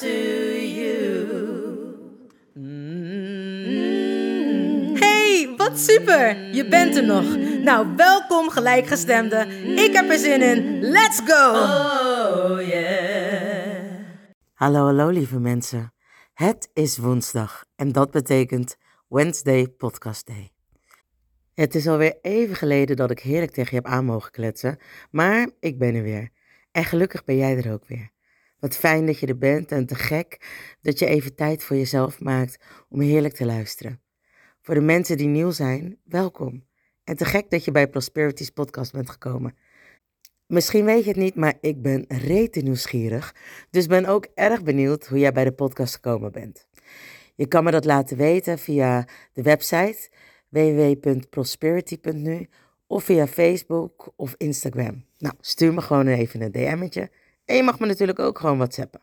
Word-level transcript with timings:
to 0.00 0.06
you. 0.06 1.28
Hey, 4.98 5.54
wat 5.56 5.78
super! 5.78 6.54
Je 6.54 6.68
bent 6.68 6.96
er 6.96 7.04
nog. 7.04 7.36
Nou, 7.62 7.96
welkom 7.96 8.50
gelijkgestemde. 8.50 9.46
Ik 9.76 9.92
heb 9.92 10.10
er 10.10 10.18
zin 10.18 10.42
in. 10.42 10.80
Let's 10.80 11.20
go! 11.24 11.50
Oh 11.52 12.66
yeah. 12.68 13.84
Hallo, 14.54 14.84
hallo 14.84 15.08
lieve 15.08 15.38
mensen. 15.38 15.92
Het 16.34 16.70
is 16.72 16.98
woensdag 16.98 17.64
en 17.76 17.92
dat 17.92 18.10
betekent 18.10 18.76
Wednesday 19.08 19.68
Podcast 19.68 20.26
Day. 20.26 20.50
Het 21.54 21.74
is 21.74 21.88
alweer 21.88 22.18
even 22.22 22.56
geleden 22.56 22.96
dat 22.96 23.10
ik 23.10 23.18
heerlijk 23.18 23.52
tegen 23.52 23.70
je 23.70 23.76
heb 23.76 23.86
aan 23.86 24.04
mogen 24.04 24.30
kletsen, 24.30 24.78
maar 25.10 25.50
ik 25.58 25.78
ben 25.78 25.94
er 25.94 26.02
weer. 26.02 26.28
En 26.72 26.84
gelukkig 26.84 27.24
ben 27.24 27.36
jij 27.36 27.56
er 27.56 27.72
ook 27.72 27.86
weer. 27.86 28.10
Wat 28.60 28.76
fijn 28.76 29.06
dat 29.06 29.18
je 29.18 29.26
er 29.26 29.38
bent 29.38 29.72
en 29.72 29.86
te 29.86 29.94
gek 29.94 30.48
dat 30.82 30.98
je 30.98 31.06
even 31.06 31.34
tijd 31.34 31.62
voor 31.62 31.76
jezelf 31.76 32.20
maakt 32.20 32.64
om 32.88 33.00
heerlijk 33.00 33.34
te 33.34 33.44
luisteren. 33.44 34.00
Voor 34.60 34.74
de 34.74 34.80
mensen 34.80 35.16
die 35.16 35.26
nieuw 35.26 35.50
zijn, 35.50 35.98
welkom. 36.04 36.66
En 37.04 37.16
te 37.16 37.24
gek 37.24 37.50
dat 37.50 37.64
je 37.64 37.70
bij 37.70 37.88
Prosperity's 37.88 38.50
podcast 38.50 38.92
bent 38.92 39.10
gekomen. 39.10 39.56
Misschien 40.46 40.84
weet 40.84 41.04
je 41.04 41.10
het 41.10 41.18
niet, 41.18 41.34
maar 41.34 41.54
ik 41.60 41.82
ben 41.82 42.04
rete 42.08 42.60
nieuwsgierig. 42.60 43.34
Dus 43.70 43.86
ben 43.86 44.06
ook 44.06 44.26
erg 44.34 44.62
benieuwd 44.62 45.06
hoe 45.06 45.18
jij 45.18 45.32
bij 45.32 45.44
de 45.44 45.52
podcast 45.52 45.94
gekomen 45.94 46.32
bent. 46.32 46.68
Je 47.34 47.46
kan 47.46 47.64
me 47.64 47.70
dat 47.70 47.84
laten 47.84 48.16
weten 48.16 48.58
via 48.58 49.06
de 49.32 49.42
website 49.42 50.10
www.prosperity.nu 50.48 52.48
of 52.86 53.04
via 53.04 53.26
Facebook 53.26 54.12
of 54.16 54.34
Instagram. 54.36 55.04
Nou, 55.18 55.34
stuur 55.40 55.74
me 55.74 55.80
gewoon 55.80 56.06
even 56.06 56.42
een 56.42 56.52
DM'tje. 56.52 57.10
En 57.50 57.56
je 57.56 57.62
mag 57.62 57.78
me 57.78 57.86
natuurlijk 57.86 58.18
ook 58.18 58.38
gewoon 58.38 58.56
WhatsAppen. 58.56 59.02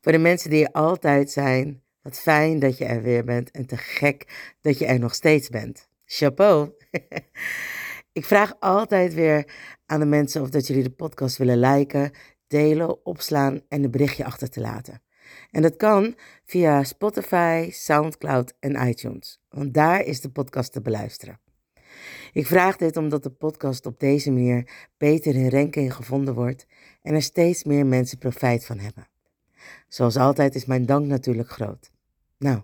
Voor 0.00 0.12
de 0.12 0.18
mensen 0.18 0.50
die 0.50 0.64
er 0.64 0.72
altijd 0.72 1.30
zijn, 1.30 1.82
wat 2.02 2.18
fijn 2.18 2.58
dat 2.58 2.78
je 2.78 2.84
er 2.84 3.02
weer 3.02 3.24
bent 3.24 3.50
en 3.50 3.66
te 3.66 3.76
gek 3.76 4.52
dat 4.60 4.78
je 4.78 4.86
er 4.86 4.98
nog 4.98 5.14
steeds 5.14 5.48
bent. 5.48 5.88
Chapeau. 6.04 6.70
Ik 8.12 8.24
vraag 8.24 8.52
altijd 8.60 9.14
weer 9.14 9.52
aan 9.86 10.00
de 10.00 10.06
mensen 10.06 10.42
of 10.42 10.50
dat 10.50 10.66
jullie 10.66 10.82
de 10.82 10.90
podcast 10.90 11.36
willen 11.36 11.58
liken, 11.58 12.12
delen, 12.46 13.06
opslaan 13.06 13.60
en 13.68 13.84
een 13.84 13.90
berichtje 13.90 14.24
achter 14.24 14.50
te 14.50 14.60
laten. 14.60 15.02
En 15.50 15.62
dat 15.62 15.76
kan 15.76 16.16
via 16.44 16.84
Spotify, 16.84 17.68
SoundCloud 17.70 18.54
en 18.60 18.88
iTunes, 18.88 19.40
want 19.48 19.74
daar 19.74 20.04
is 20.04 20.20
de 20.20 20.30
podcast 20.30 20.72
te 20.72 20.80
beluisteren. 20.80 21.40
Ik 22.32 22.46
vraag 22.46 22.76
dit 22.76 22.96
omdat 22.96 23.22
de 23.22 23.30
podcast 23.30 23.86
op 23.86 24.00
deze 24.00 24.30
manier 24.30 24.88
beter 24.96 25.34
in 25.34 25.50
ranking 25.50 25.94
gevonden 25.94 26.34
wordt 26.34 26.66
en 27.02 27.14
er 27.14 27.22
steeds 27.22 27.64
meer 27.64 27.86
mensen 27.86 28.18
profijt 28.18 28.66
van 28.66 28.78
hebben. 28.78 29.08
Zoals 29.88 30.16
altijd 30.16 30.54
is 30.54 30.64
mijn 30.64 30.86
dank 30.86 31.06
natuurlijk 31.06 31.50
groot. 31.50 31.90
Nou, 32.38 32.62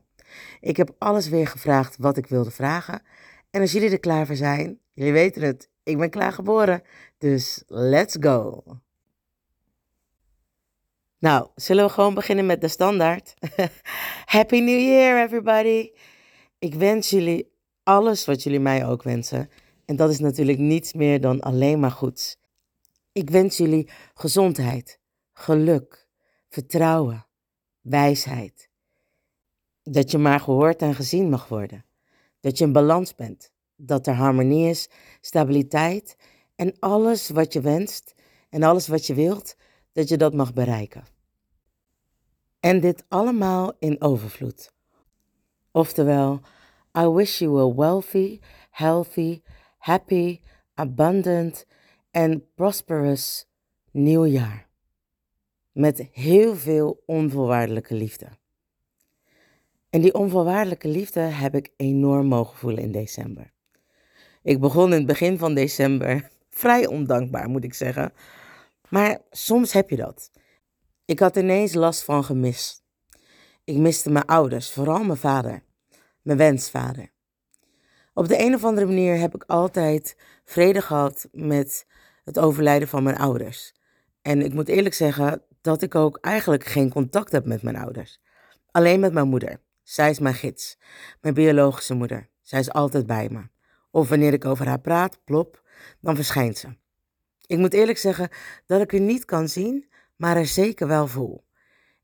ik 0.61 0.77
heb 0.77 0.94
alles 0.99 1.28
weer 1.28 1.47
gevraagd 1.47 1.97
wat 1.97 2.16
ik 2.16 2.27
wilde 2.27 2.50
vragen. 2.50 3.03
En 3.50 3.61
als 3.61 3.72
jullie 3.72 3.91
er 3.91 4.00
klaar 4.00 4.27
voor 4.27 4.37
zijn, 4.37 4.78
jullie 4.93 5.12
weten 5.12 5.43
het, 5.43 5.69
ik 5.83 5.99
ben 5.99 6.10
klaar 6.10 6.33
geboren. 6.33 6.83
Dus 7.19 7.62
let's 7.66 8.16
go. 8.21 8.62
Nou, 11.19 11.49
zullen 11.55 11.84
we 11.84 11.91
gewoon 11.91 12.15
beginnen 12.15 12.47
met 12.47 12.60
de 12.60 12.69
standaard? 12.69 13.34
Happy 14.25 14.60
New 14.60 14.81
Year, 14.81 15.22
everybody! 15.22 15.91
Ik 16.59 16.75
wens 16.75 17.10
jullie 17.10 17.50
alles 17.88 18.25
wat 18.25 18.43
jullie 18.43 18.60
mij 18.60 18.87
ook 18.87 19.03
wensen. 19.03 19.50
En 19.84 19.97
dat 19.97 20.10
is 20.10 20.19
natuurlijk 20.19 20.59
niets 20.59 20.93
meer 20.93 21.21
dan 21.21 21.41
alleen 21.41 21.81
maar 21.81 21.91
goeds. 21.91 22.37
Ik 23.12 23.31
wens 23.31 23.56
jullie 23.56 23.88
gezondheid, 24.15 25.00
geluk, 25.32 26.09
vertrouwen, 26.48 27.27
wijsheid. 27.81 28.69
Dat 29.82 30.10
je 30.10 30.19
maar 30.19 30.41
gehoord 30.41 30.82
en 30.82 30.94
gezien 30.94 31.28
mag 31.28 31.48
worden. 31.48 31.84
Dat 32.41 32.59
je 32.59 32.65
in 32.65 32.72
balans 32.72 33.15
bent. 33.15 33.53
Dat 33.77 34.06
er 34.06 34.15
harmonie 34.15 34.69
is, 34.69 34.88
stabiliteit 35.21 36.16
en 36.56 36.77
alles 36.78 37.28
wat 37.28 37.53
je 37.53 37.60
wenst 37.60 38.15
en 38.48 38.62
alles 38.62 38.88
wat 38.88 39.06
je 39.06 39.15
wilt, 39.15 39.56
dat 39.93 40.09
je 40.09 40.16
dat 40.16 40.34
mag 40.34 40.53
bereiken. 40.53 41.04
En 42.60 42.81
dit 42.81 43.04
allemaal 43.09 43.72
in 43.78 44.00
overvloed. 44.00 44.72
Oftewel, 45.71 46.41
I 46.98 47.06
wish 47.06 47.41
you 47.41 47.59
a 47.59 47.75
wealthy, 47.75 48.41
healthy, 48.70 49.42
happy, 49.78 50.41
abundant 50.75 51.64
and 52.10 52.54
prosperous 52.54 53.47
nieuwjaar. 53.91 54.66
Met 55.72 56.09
heel 56.12 56.56
veel 56.56 57.03
onvoorwaardelijke 57.06 57.94
liefde. 57.94 58.28
En 59.91 60.00
die 60.00 60.14
onvoorwaardelijke 60.14 60.88
liefde 60.88 61.20
heb 61.20 61.54
ik 61.54 61.72
enorm 61.76 62.26
mogen 62.26 62.59
voelen 62.59 62.82
in 62.82 62.92
december. 62.92 63.53
Ik 64.42 64.60
begon 64.60 64.92
in 64.92 64.98
het 64.98 65.06
begin 65.06 65.38
van 65.38 65.54
december 65.54 66.30
vrij 66.50 66.86
ondankbaar, 66.86 67.48
moet 67.48 67.65
ik 67.65 67.75
zeggen. 67.75 68.12
Maar 68.88 69.20
soms 69.30 69.72
heb 69.72 69.91
je 69.91 69.97
dat. 69.97 70.30
Ik 71.04 71.19
had 71.19 71.36
ineens 71.36 71.75
last 71.75 72.03
van 72.03 72.25
gemis. 72.25 72.82
Ik 73.65 73.76
miste 73.76 74.10
mijn 74.10 74.26
ouders, 74.26 74.72
vooral 74.72 75.04
mijn 75.04 75.19
vader, 75.19 75.62
mijn 76.23 76.39
wensvader. 76.39 77.11
Op 78.15 78.29
de 78.29 78.39
een 78.39 78.55
of 78.55 78.65
andere 78.65 78.87
manier 78.87 79.19
heb 79.19 79.34
ik 79.34 79.45
altijd 79.47 80.17
vrede 80.45 80.81
gehad 80.83 81.29
met 81.33 81.87
het 82.25 82.39
overlijden 82.39 82.89
van 82.89 83.03
mijn 83.03 83.19
ouders. 83.19 83.75
En 84.23 84.43
ik 84.43 84.55
moet 84.55 84.69
eerlijk 84.69 84.95
zeggen 84.95 85.43
dat 85.61 85.83
ik 85.83 85.95
ook 85.95 86.19
eigenlijk 86.21 86.65
geen 86.65 86.91
contact 86.91 87.33
heb 87.33 87.47
met 87.47 87.62
mijn 87.62 87.77
ouders. 87.77 88.21
Alleen 88.71 89.01
met 89.01 89.12
mijn 89.12 89.28
moeder. 89.28 89.61
Zij 89.83 90.11
is 90.11 90.19
mijn 90.19 90.34
gids, 90.34 90.78
mijn 91.21 91.34
biologische 91.34 91.95
moeder. 91.95 92.28
Zij 92.43 92.61
is 92.61 92.73
altijd 92.73 93.07
bij 93.07 93.28
me. 93.31 93.49
Of 93.91 94.09
wanneer 94.09 94.33
ik 94.33 94.45
over 94.45 94.67
haar 94.67 94.81
praat, 94.81 95.25
plop, 95.25 95.62
dan 96.01 96.17
verschijnt 96.17 96.59
ze. 96.59 96.69
Ik 97.47 97.59
moet 97.59 97.73
eerlijk 97.73 97.99
zeggen 97.99 98.28
dat 98.67 98.81
ik 98.81 98.91
haar 98.91 99.01
niet 99.01 99.25
kan 99.25 99.49
zien, 99.49 99.89
maar 100.17 100.37
er 100.37 100.47
zeker 100.47 100.87
wel 100.87 101.07
voel. 101.07 101.45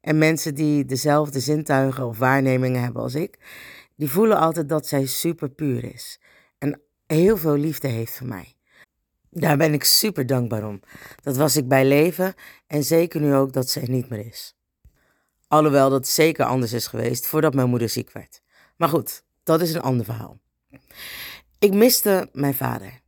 En 0.00 0.18
mensen 0.18 0.54
die 0.54 0.84
dezelfde 0.84 1.40
zintuigen 1.40 2.06
of 2.06 2.18
waarnemingen 2.18 2.82
hebben 2.82 3.02
als 3.02 3.14
ik, 3.14 3.38
die 3.96 4.10
voelen 4.10 4.38
altijd 4.38 4.68
dat 4.68 4.86
zij 4.86 5.06
super 5.06 5.48
puur 5.48 5.94
is. 5.94 6.20
En 6.58 6.80
heel 7.06 7.36
veel 7.36 7.56
liefde 7.56 7.88
heeft 7.88 8.16
voor 8.16 8.26
mij. 8.26 8.56
Daar 9.30 9.56
ben 9.56 9.72
ik 9.72 9.84
super 9.84 10.26
dankbaar 10.26 10.66
om. 10.66 10.80
Dat 11.22 11.36
was 11.36 11.56
ik 11.56 11.68
bij 11.68 11.84
leven 11.84 12.34
en 12.66 12.84
zeker 12.84 13.20
nu 13.20 13.34
ook 13.34 13.52
dat 13.52 13.74
er 13.74 13.90
niet 13.90 14.08
meer 14.08 14.26
is. 14.26 14.56
Alhoewel 15.48 15.90
dat 15.90 16.08
zeker 16.08 16.44
anders 16.44 16.72
is 16.72 16.86
geweest 16.86 17.26
voordat 17.26 17.54
mijn 17.54 17.68
moeder 17.68 17.88
ziek 17.88 18.12
werd. 18.12 18.42
Maar 18.76 18.88
goed, 18.88 19.24
dat 19.42 19.60
is 19.60 19.74
een 19.74 19.82
ander 19.82 20.04
verhaal. 20.04 20.40
Ik 21.58 21.74
miste 21.74 22.28
mijn 22.32 22.54
vader. 22.54 23.00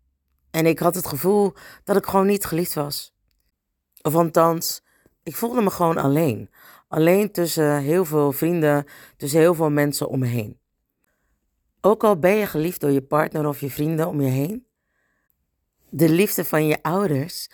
En 0.50 0.66
ik 0.66 0.78
had 0.78 0.94
het 0.94 1.06
gevoel 1.06 1.54
dat 1.84 1.96
ik 1.96 2.06
gewoon 2.06 2.26
niet 2.26 2.44
geliefd 2.44 2.74
was. 2.74 3.14
Of 4.02 4.14
althans, 4.14 4.82
ik 5.22 5.36
voelde 5.36 5.62
me 5.62 5.70
gewoon 5.70 5.98
alleen. 5.98 6.50
Alleen 6.88 7.32
tussen 7.32 7.78
heel 7.78 8.04
veel 8.04 8.32
vrienden, 8.32 8.84
tussen 9.16 9.40
heel 9.40 9.54
veel 9.54 9.70
mensen 9.70 10.08
om 10.08 10.18
me 10.18 10.26
heen. 10.26 10.58
Ook 11.86 12.04
al 12.04 12.18
ben 12.18 12.34
je 12.34 12.46
geliefd 12.46 12.80
door 12.80 12.90
je 12.90 13.02
partner 13.02 13.46
of 13.46 13.60
je 13.60 13.70
vrienden 13.70 14.08
om 14.08 14.20
je 14.20 14.30
heen, 14.30 14.66
de 15.88 16.08
liefde 16.08 16.44
van 16.44 16.66
je 16.66 16.82
ouders 16.82 17.50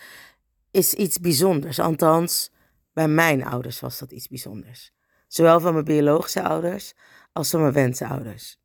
is 0.71 0.93
iets 0.93 1.19
bijzonders. 1.19 1.79
Althans, 1.79 2.51
bij 2.93 3.07
mijn 3.07 3.45
ouders 3.45 3.79
was 3.79 3.99
dat 3.99 4.11
iets 4.11 4.27
bijzonders. 4.27 4.93
Zowel 5.27 5.59
van 5.59 5.73
mijn 5.73 5.85
biologische 5.85 6.43
ouders 6.43 6.93
als 7.33 7.49
van 7.49 7.61
mijn 7.61 7.73
wensouders. 7.73 8.59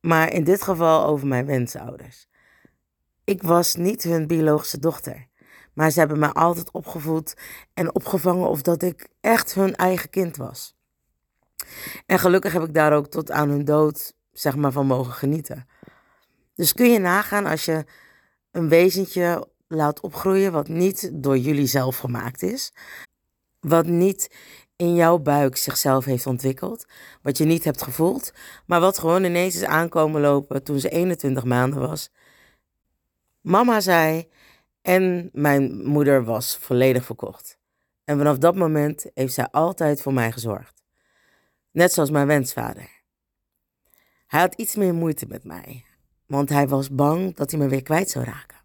Maar 0.00 0.32
in 0.32 0.44
dit 0.44 0.62
geval 0.62 1.06
over 1.06 1.26
mijn 1.26 1.46
wensouders. 1.46 2.28
Ik 3.24 3.42
was 3.42 3.74
niet 3.74 4.02
hun 4.02 4.26
biologische 4.26 4.78
dochter. 4.78 5.26
Maar 5.72 5.90
ze 5.90 5.98
hebben 5.98 6.18
mij 6.18 6.32
altijd 6.32 6.70
opgevoed 6.70 7.36
en 7.74 7.94
opgevangen 7.94 8.48
of 8.48 8.62
dat 8.62 8.82
ik 8.82 9.08
echt 9.20 9.54
hun 9.54 9.74
eigen 9.76 10.10
kind 10.10 10.36
was. 10.36 10.76
En 12.06 12.18
gelukkig 12.18 12.52
heb 12.52 12.62
ik 12.62 12.74
daar 12.74 12.92
ook 12.92 13.06
tot 13.06 13.30
aan 13.30 13.48
hun 13.48 13.64
dood, 13.64 14.15
zeg 14.38 14.56
maar, 14.56 14.72
van 14.72 14.86
mogen 14.86 15.12
genieten. 15.12 15.66
Dus 16.54 16.72
kun 16.72 16.90
je 16.90 16.98
nagaan 16.98 17.46
als 17.46 17.64
je 17.64 17.84
een 18.50 18.68
wezentje 18.68 19.48
laat 19.68 20.00
opgroeien 20.00 20.52
wat 20.52 20.68
niet 20.68 21.10
door 21.12 21.38
jullie 21.38 21.66
zelf 21.66 21.98
gemaakt 21.98 22.42
is, 22.42 22.72
wat 23.60 23.86
niet 23.86 24.36
in 24.76 24.94
jouw 24.94 25.18
buik 25.18 25.56
zichzelf 25.56 26.04
heeft 26.04 26.26
ontwikkeld, 26.26 26.86
wat 27.22 27.38
je 27.38 27.44
niet 27.44 27.64
hebt 27.64 27.82
gevoeld, 27.82 28.32
maar 28.66 28.80
wat 28.80 28.98
gewoon 28.98 29.24
ineens 29.24 29.54
is 29.54 29.64
aankomen 29.64 30.20
lopen 30.20 30.62
toen 30.62 30.80
ze 30.80 30.88
21 30.88 31.44
maanden 31.44 31.80
was. 31.80 32.10
Mama 33.40 33.80
zei, 33.80 34.28
en 34.82 35.30
mijn 35.32 35.86
moeder 35.86 36.24
was 36.24 36.56
volledig 36.56 37.04
verkocht. 37.04 37.58
En 38.04 38.16
vanaf 38.16 38.38
dat 38.38 38.56
moment 38.56 39.06
heeft 39.14 39.34
zij 39.34 39.48
altijd 39.50 40.02
voor 40.02 40.12
mij 40.12 40.32
gezorgd. 40.32 40.82
Net 41.70 41.92
zoals 41.92 42.10
mijn 42.10 42.26
wensvader. 42.26 42.95
Hij 44.26 44.40
had 44.40 44.54
iets 44.54 44.74
meer 44.74 44.94
moeite 44.94 45.26
met 45.26 45.44
mij, 45.44 45.84
want 46.26 46.48
hij 46.48 46.68
was 46.68 46.90
bang 46.90 47.34
dat 47.34 47.50
hij 47.50 47.60
me 47.60 47.68
weer 47.68 47.82
kwijt 47.82 48.10
zou 48.10 48.24
raken. 48.24 48.56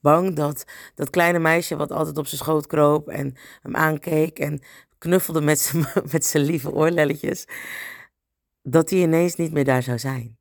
Bang 0.00 0.36
dat 0.36 0.64
dat 0.94 1.10
kleine 1.10 1.38
meisje 1.38 1.76
wat 1.76 1.92
altijd 1.92 2.18
op 2.18 2.26
zijn 2.26 2.40
schoot 2.40 2.66
kroop 2.66 3.08
en 3.08 3.36
hem 3.62 3.76
aankeek 3.76 4.38
en 4.38 4.62
knuffelde 4.98 5.40
met 5.40 5.60
zijn, 6.20 6.44
lieve 6.46 6.72
oorlelletjes, 6.72 7.46
dat 8.62 8.90
hij 8.90 8.98
ineens 8.98 9.34
niet 9.34 9.52
meer 9.52 9.64
daar 9.64 9.82
zou 9.82 9.98
zijn. 9.98 10.38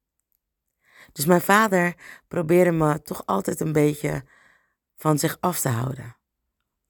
Dus 1.11 1.25
mijn 1.25 1.41
vader 1.41 1.95
probeerde 2.27 2.71
me 2.71 3.01
toch 3.01 3.25
altijd 3.25 3.59
een 3.59 3.71
beetje 3.71 4.23
van 4.95 5.19
zich 5.19 5.37
af 5.39 5.59
te 5.59 5.69
houden. 5.69 6.15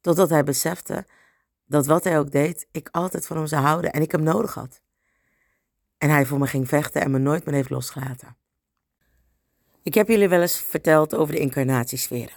Totdat 0.02 0.30
hij 0.30 0.44
besefte 0.44 1.06
dat 1.66 1.86
wat 1.86 2.04
hij 2.04 2.20
ook 2.20 2.32
deed, 2.32 2.68
ik 2.72 2.90
altijd 2.92 3.28
van 3.28 3.38
hem 3.38 3.48
zou 3.48 3.64
houden 3.64 3.92
en 3.92 4.02
ik 4.02 4.12
hem 4.12 4.24
nodig 4.24 4.54
had. 4.54 4.82
En 6.02 6.10
hij 6.10 6.26
voor 6.26 6.40
me 6.40 6.48
ging 6.48 6.68
vechten 6.68 7.02
en 7.02 7.12
me 7.12 7.18
nooit 7.18 7.46
meer 7.46 7.54
heeft 7.54 7.70
losgelaten. 7.70 8.38
Ik 9.84 9.94
heb 9.94 10.08
jullie 10.08 10.30
wel 10.30 10.42
eens 10.42 10.58
verteld 10.58 11.16
over 11.16 11.34
de 11.34 11.40
incarnatiesferen. 11.40 12.34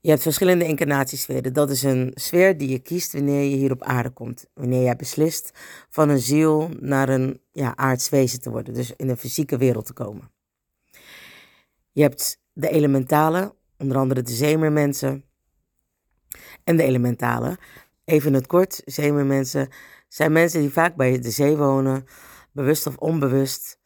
Je 0.00 0.10
hebt 0.10 0.22
verschillende 0.22 0.64
incarnatiesferen. 0.64 1.52
Dat 1.52 1.70
is 1.70 1.82
een 1.82 2.10
sfeer 2.14 2.58
die 2.58 2.68
je 2.68 2.78
kiest 2.78 3.12
wanneer 3.12 3.50
je 3.50 3.56
hier 3.56 3.72
op 3.72 3.82
aarde 3.82 4.10
komt. 4.10 4.46
Wanneer 4.54 4.82
jij 4.82 4.96
beslist 4.96 5.50
van 5.90 6.08
een 6.08 6.18
ziel 6.18 6.70
naar 6.80 7.08
een 7.08 7.40
ja, 7.52 7.76
aards 7.76 8.08
wezen 8.08 8.40
te 8.40 8.50
worden. 8.50 8.74
Dus 8.74 8.92
in 8.96 9.08
een 9.08 9.16
fysieke 9.16 9.56
wereld 9.56 9.86
te 9.86 9.92
komen. 9.92 10.30
Je 11.92 12.02
hebt 12.02 12.40
de 12.52 12.68
elementale, 12.68 13.54
onder 13.78 13.96
andere 13.96 14.22
de 14.22 14.32
zeemermensen. 14.32 15.24
En 16.64 16.76
de 16.76 16.82
elementale. 16.82 17.58
Even 18.04 18.28
in 18.28 18.34
het 18.34 18.46
kort, 18.46 18.82
zeemermensen 18.84 19.68
zijn 20.08 20.32
mensen 20.32 20.60
die 20.60 20.72
vaak 20.72 20.96
bij 20.96 21.18
de 21.18 21.30
zee 21.30 21.56
wonen. 21.56 22.06
Bewust 22.52 22.86
of 22.86 22.96
onbewust. 22.96 23.78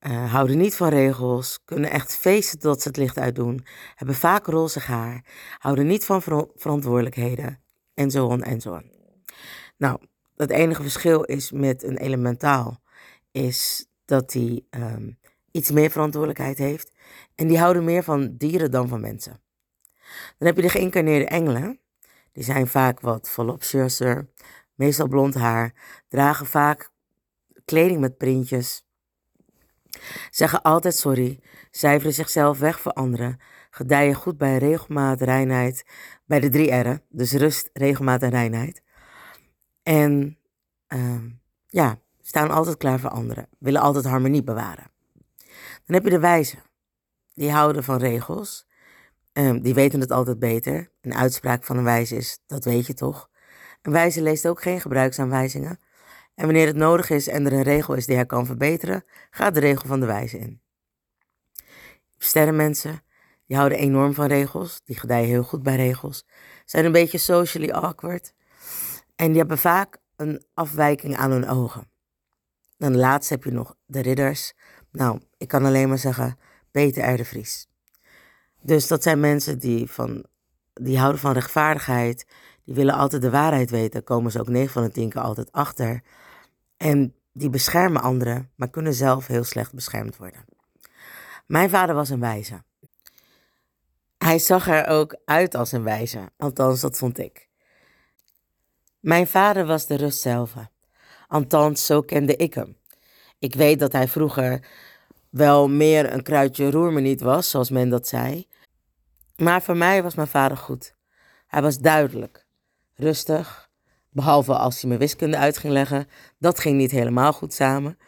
Uh, 0.00 0.32
houden 0.32 0.58
niet 0.58 0.74
van 0.74 0.88
regels, 0.88 1.58
kunnen 1.64 1.90
echt 1.90 2.16
feesten 2.16 2.58
tot 2.58 2.82
ze 2.82 2.88
het 2.88 2.96
licht 2.96 3.18
uitdoen, 3.18 3.66
hebben 3.94 4.16
vaak 4.16 4.46
roze 4.46 4.80
haar, 4.80 5.24
houden 5.58 5.86
niet 5.86 6.04
van 6.04 6.22
ver 6.22 6.48
verantwoordelijkheden 6.56 7.60
en 7.94 8.10
zo 8.10 8.26
on 8.26 8.42
en 8.42 8.60
zo. 8.60 8.80
Nou, 9.76 10.00
het 10.36 10.50
enige 10.50 10.82
verschil 10.82 11.22
is 11.22 11.50
met 11.50 11.82
een 11.82 11.96
elementaal, 11.96 12.80
is 13.30 13.86
dat 14.04 14.30
die 14.30 14.66
um, 14.70 15.18
iets 15.50 15.70
meer 15.70 15.90
verantwoordelijkheid 15.90 16.58
heeft 16.58 16.92
en 17.34 17.46
die 17.46 17.58
houden 17.58 17.84
meer 17.84 18.02
van 18.02 18.36
dieren 18.36 18.70
dan 18.70 18.88
van 18.88 19.00
mensen. 19.00 19.40
Dan 20.38 20.46
heb 20.46 20.56
je 20.56 20.62
de 20.62 20.68
geïncarneerde 20.68 21.26
engelen, 21.26 21.80
die 22.32 22.44
zijn 22.44 22.66
vaak 22.66 23.00
wat 23.00 23.30
voluptueuzer, 23.30 24.28
meestal 24.74 25.08
blond 25.08 25.34
haar, 25.34 25.74
dragen 26.08 26.46
vaak 26.46 26.90
kleding 27.68 28.00
met 28.00 28.16
printjes 28.16 28.88
Zeggen 30.30 30.62
altijd 30.62 30.94
sorry, 30.94 31.40
cijferen 31.70 32.14
zichzelf 32.14 32.58
weg 32.58 32.80
voor 32.80 32.92
anderen, 32.92 33.40
gedijen 33.70 34.14
goed 34.14 34.38
bij 34.38 34.58
regelmaat, 34.58 35.20
reinheid, 35.20 35.84
bij 36.24 36.40
de 36.40 36.48
drie 36.48 36.70
R'en, 36.70 37.02
dus 37.08 37.32
rust, 37.32 37.70
regelmaat 37.72 38.22
en 38.22 38.30
reinheid. 38.30 38.82
En 39.82 40.38
uh, 40.88 41.22
ja, 41.66 41.98
staan 42.20 42.50
altijd 42.50 42.76
klaar 42.76 43.00
voor 43.00 43.10
anderen, 43.10 43.48
willen 43.58 43.80
altijd 43.80 44.04
harmonie 44.04 44.44
bewaren. 44.44 44.90
Dan 45.86 45.96
heb 45.96 46.04
je 46.04 46.10
de 46.10 46.18
wijzen, 46.18 46.62
die 47.34 47.50
houden 47.50 47.84
van 47.84 47.98
regels, 47.98 48.66
um, 49.32 49.62
die 49.62 49.74
weten 49.74 50.00
het 50.00 50.10
altijd 50.10 50.38
beter. 50.38 50.90
Een 51.00 51.14
uitspraak 51.14 51.64
van 51.64 51.76
een 51.76 51.84
wijze 51.84 52.16
is, 52.16 52.38
dat 52.46 52.64
weet 52.64 52.86
je 52.86 52.94
toch. 52.94 53.30
Een 53.82 53.92
wijze 53.92 54.22
leest 54.22 54.48
ook 54.48 54.62
geen 54.62 54.80
gebruiksaanwijzingen, 54.80 55.78
en 56.38 56.44
wanneer 56.44 56.66
het 56.66 56.76
nodig 56.76 57.10
is 57.10 57.28
en 57.28 57.46
er 57.46 57.52
een 57.52 57.62
regel 57.62 57.94
is 57.94 58.06
die 58.06 58.14
hij 58.14 58.26
kan 58.26 58.46
verbeteren, 58.46 59.04
gaat 59.30 59.54
de 59.54 59.60
regel 59.60 59.86
van 59.86 60.00
de 60.00 60.06
wijze 60.06 60.38
in. 60.38 60.60
Sterrenmensen, 62.18 63.02
die 63.46 63.56
houden 63.56 63.78
enorm 63.78 64.14
van 64.14 64.26
regels, 64.26 64.80
die 64.84 64.98
gedijen 64.98 65.28
heel 65.28 65.42
goed 65.42 65.62
bij 65.62 65.76
regels, 65.76 66.26
zijn 66.64 66.84
een 66.84 66.92
beetje 66.92 67.18
socially 67.18 67.70
awkward 67.70 68.32
en 69.16 69.28
die 69.28 69.38
hebben 69.38 69.58
vaak 69.58 69.98
een 70.16 70.44
afwijking 70.54 71.16
aan 71.16 71.30
hun 71.30 71.48
ogen. 71.48 71.90
Dan 72.76 72.96
laatst 72.96 73.30
heb 73.30 73.44
je 73.44 73.52
nog 73.52 73.74
de 73.86 74.00
ridders. 74.00 74.52
Nou, 74.92 75.20
ik 75.36 75.48
kan 75.48 75.64
alleen 75.64 75.88
maar 75.88 75.98
zeggen, 75.98 76.38
Peter 76.70 77.12
R. 77.12 77.16
de 77.16 77.24
Vries. 77.24 77.66
Dus 78.60 78.86
dat 78.86 79.02
zijn 79.02 79.20
mensen 79.20 79.58
die, 79.58 79.90
van, 79.90 80.24
die 80.74 80.98
houden 80.98 81.20
van 81.20 81.32
rechtvaardigheid, 81.32 82.26
die 82.64 82.74
willen 82.74 82.94
altijd 82.94 83.22
de 83.22 83.30
waarheid 83.30 83.70
weten, 83.70 84.04
komen 84.04 84.32
ze 84.32 84.40
ook 84.40 84.48
9 84.48 84.72
van 84.72 84.82
de 84.82 84.90
10 84.90 85.08
keer 85.08 85.20
altijd 85.20 85.52
achter. 85.52 86.02
En 86.78 87.14
die 87.32 87.50
beschermen 87.50 88.02
anderen, 88.02 88.50
maar 88.54 88.70
kunnen 88.70 88.94
zelf 88.94 89.26
heel 89.26 89.44
slecht 89.44 89.74
beschermd 89.74 90.16
worden. 90.16 90.44
Mijn 91.46 91.70
vader 91.70 91.94
was 91.94 92.08
een 92.08 92.20
wijze. 92.20 92.62
Hij 94.18 94.38
zag 94.38 94.68
er 94.68 94.86
ook 94.86 95.16
uit 95.24 95.54
als 95.54 95.72
een 95.72 95.82
wijze, 95.82 96.30
althans 96.36 96.80
dat 96.80 96.98
vond 96.98 97.18
ik. 97.18 97.48
Mijn 99.00 99.26
vader 99.26 99.66
was 99.66 99.86
de 99.86 99.94
rust 99.94 100.20
zelf. 100.20 100.54
Althans, 101.28 101.86
zo 101.86 102.00
kende 102.00 102.36
ik 102.36 102.54
hem. 102.54 102.76
Ik 103.38 103.54
weet 103.54 103.78
dat 103.78 103.92
hij 103.92 104.08
vroeger 104.08 104.66
wel 105.30 105.68
meer 105.68 106.12
een 106.12 106.22
kruidje 106.22 106.70
roer 106.70 107.00
niet 107.00 107.20
was, 107.20 107.50
zoals 107.50 107.70
men 107.70 107.88
dat 107.88 108.08
zei. 108.08 108.46
Maar 109.36 109.62
voor 109.62 109.76
mij 109.76 110.02
was 110.02 110.14
mijn 110.14 110.28
vader 110.28 110.56
goed. 110.56 110.94
Hij 111.46 111.62
was 111.62 111.78
duidelijk, 111.78 112.46
rustig, 112.94 113.67
Behalve 114.10 114.54
als 114.54 114.80
hij 114.80 114.90
me 114.90 114.96
wiskunde 114.96 115.36
uit 115.36 115.58
ging 115.58 115.72
leggen. 115.72 116.08
Dat 116.38 116.58
ging 116.58 116.76
niet 116.76 116.90
helemaal 116.90 117.32
goed 117.32 117.52
samen. 117.52 117.98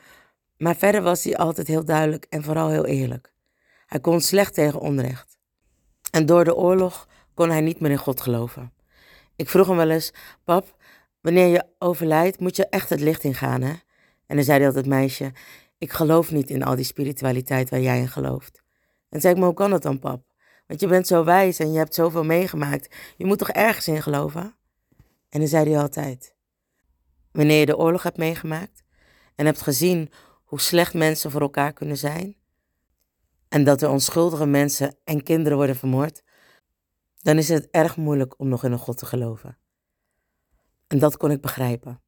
Maar 0.56 0.76
verder 0.76 1.02
was 1.02 1.24
hij 1.24 1.36
altijd 1.36 1.66
heel 1.66 1.84
duidelijk 1.84 2.26
en 2.28 2.42
vooral 2.42 2.70
heel 2.70 2.86
eerlijk. 2.86 3.32
Hij 3.86 4.00
kon 4.00 4.20
slecht 4.20 4.54
tegen 4.54 4.80
onrecht. 4.80 5.38
En 6.10 6.26
door 6.26 6.44
de 6.44 6.56
oorlog 6.56 7.08
kon 7.34 7.50
hij 7.50 7.60
niet 7.60 7.80
meer 7.80 7.90
in 7.90 7.96
God 7.96 8.20
geloven. 8.20 8.72
Ik 9.36 9.48
vroeg 9.48 9.66
hem 9.66 9.76
wel 9.76 9.90
eens: 9.90 10.12
Pap, 10.44 10.76
wanneer 11.20 11.46
je 11.46 11.64
overlijdt, 11.78 12.40
moet 12.40 12.56
je 12.56 12.66
echt 12.66 12.88
het 12.88 13.00
licht 13.00 13.24
ingaan, 13.24 13.62
hè? 13.62 13.72
En 14.26 14.36
dan 14.36 14.44
zei 14.44 14.58
hij 14.58 14.66
altijd: 14.66 14.86
Meisje, 14.86 15.32
ik 15.78 15.92
geloof 15.92 16.30
niet 16.30 16.50
in 16.50 16.62
al 16.62 16.76
die 16.76 16.84
spiritualiteit 16.84 17.70
waar 17.70 17.80
jij 17.80 17.98
in 17.98 18.08
gelooft. 18.08 18.62
En 19.08 19.20
zei 19.20 19.32
ik: 19.32 19.38
Maar 19.38 19.48
hoe 19.48 19.58
kan 19.58 19.70
dat 19.70 19.82
dan, 19.82 19.98
pap? 19.98 20.22
Want 20.66 20.80
je 20.80 20.86
bent 20.86 21.06
zo 21.06 21.24
wijs 21.24 21.58
en 21.58 21.72
je 21.72 21.78
hebt 21.78 21.94
zoveel 21.94 22.24
meegemaakt. 22.24 22.94
Je 23.16 23.24
moet 23.24 23.38
toch 23.38 23.50
ergens 23.50 23.88
in 23.88 24.02
geloven? 24.02 24.54
En 25.30 25.40
dan 25.40 25.48
zei 25.48 25.70
hij 25.70 25.80
altijd: 25.80 26.34
Wanneer 27.32 27.58
je 27.58 27.66
de 27.66 27.76
oorlog 27.76 28.02
hebt 28.02 28.16
meegemaakt 28.16 28.82
en 29.34 29.46
hebt 29.46 29.60
gezien 29.62 30.10
hoe 30.44 30.60
slecht 30.60 30.94
mensen 30.94 31.30
voor 31.30 31.40
elkaar 31.40 31.72
kunnen 31.72 31.96
zijn, 31.96 32.36
en 33.48 33.64
dat 33.64 33.82
er 33.82 33.88
onschuldige 33.88 34.46
mensen 34.46 34.96
en 35.04 35.22
kinderen 35.22 35.56
worden 35.56 35.76
vermoord, 35.76 36.22
dan 37.22 37.38
is 37.38 37.48
het 37.48 37.68
erg 37.70 37.96
moeilijk 37.96 38.34
om 38.38 38.48
nog 38.48 38.64
in 38.64 38.72
een 38.72 38.78
God 38.78 38.98
te 38.98 39.06
geloven. 39.06 39.58
En 40.86 40.98
dat 40.98 41.16
kon 41.16 41.30
ik 41.30 41.40
begrijpen. 41.40 42.00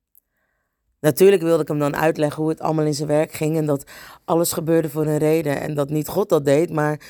Natuurlijk 1.01 1.43
wilde 1.43 1.63
ik 1.63 1.69
hem 1.69 1.79
dan 1.79 1.97
uitleggen 1.97 2.43
hoe 2.43 2.51
het 2.51 2.61
allemaal 2.61 2.85
in 2.85 2.95
zijn 2.95 3.09
werk 3.09 3.33
ging 3.33 3.57
en 3.57 3.67
dat 3.67 3.91
alles 4.25 4.53
gebeurde 4.53 4.91
voor 4.91 5.07
een 5.07 5.19
reden 5.19 5.61
en 5.61 5.75
dat 5.75 5.91
niet 5.91 6.09
God 6.09 6.29
dat 6.29 6.45
deed, 6.45 6.71
maar 6.71 7.01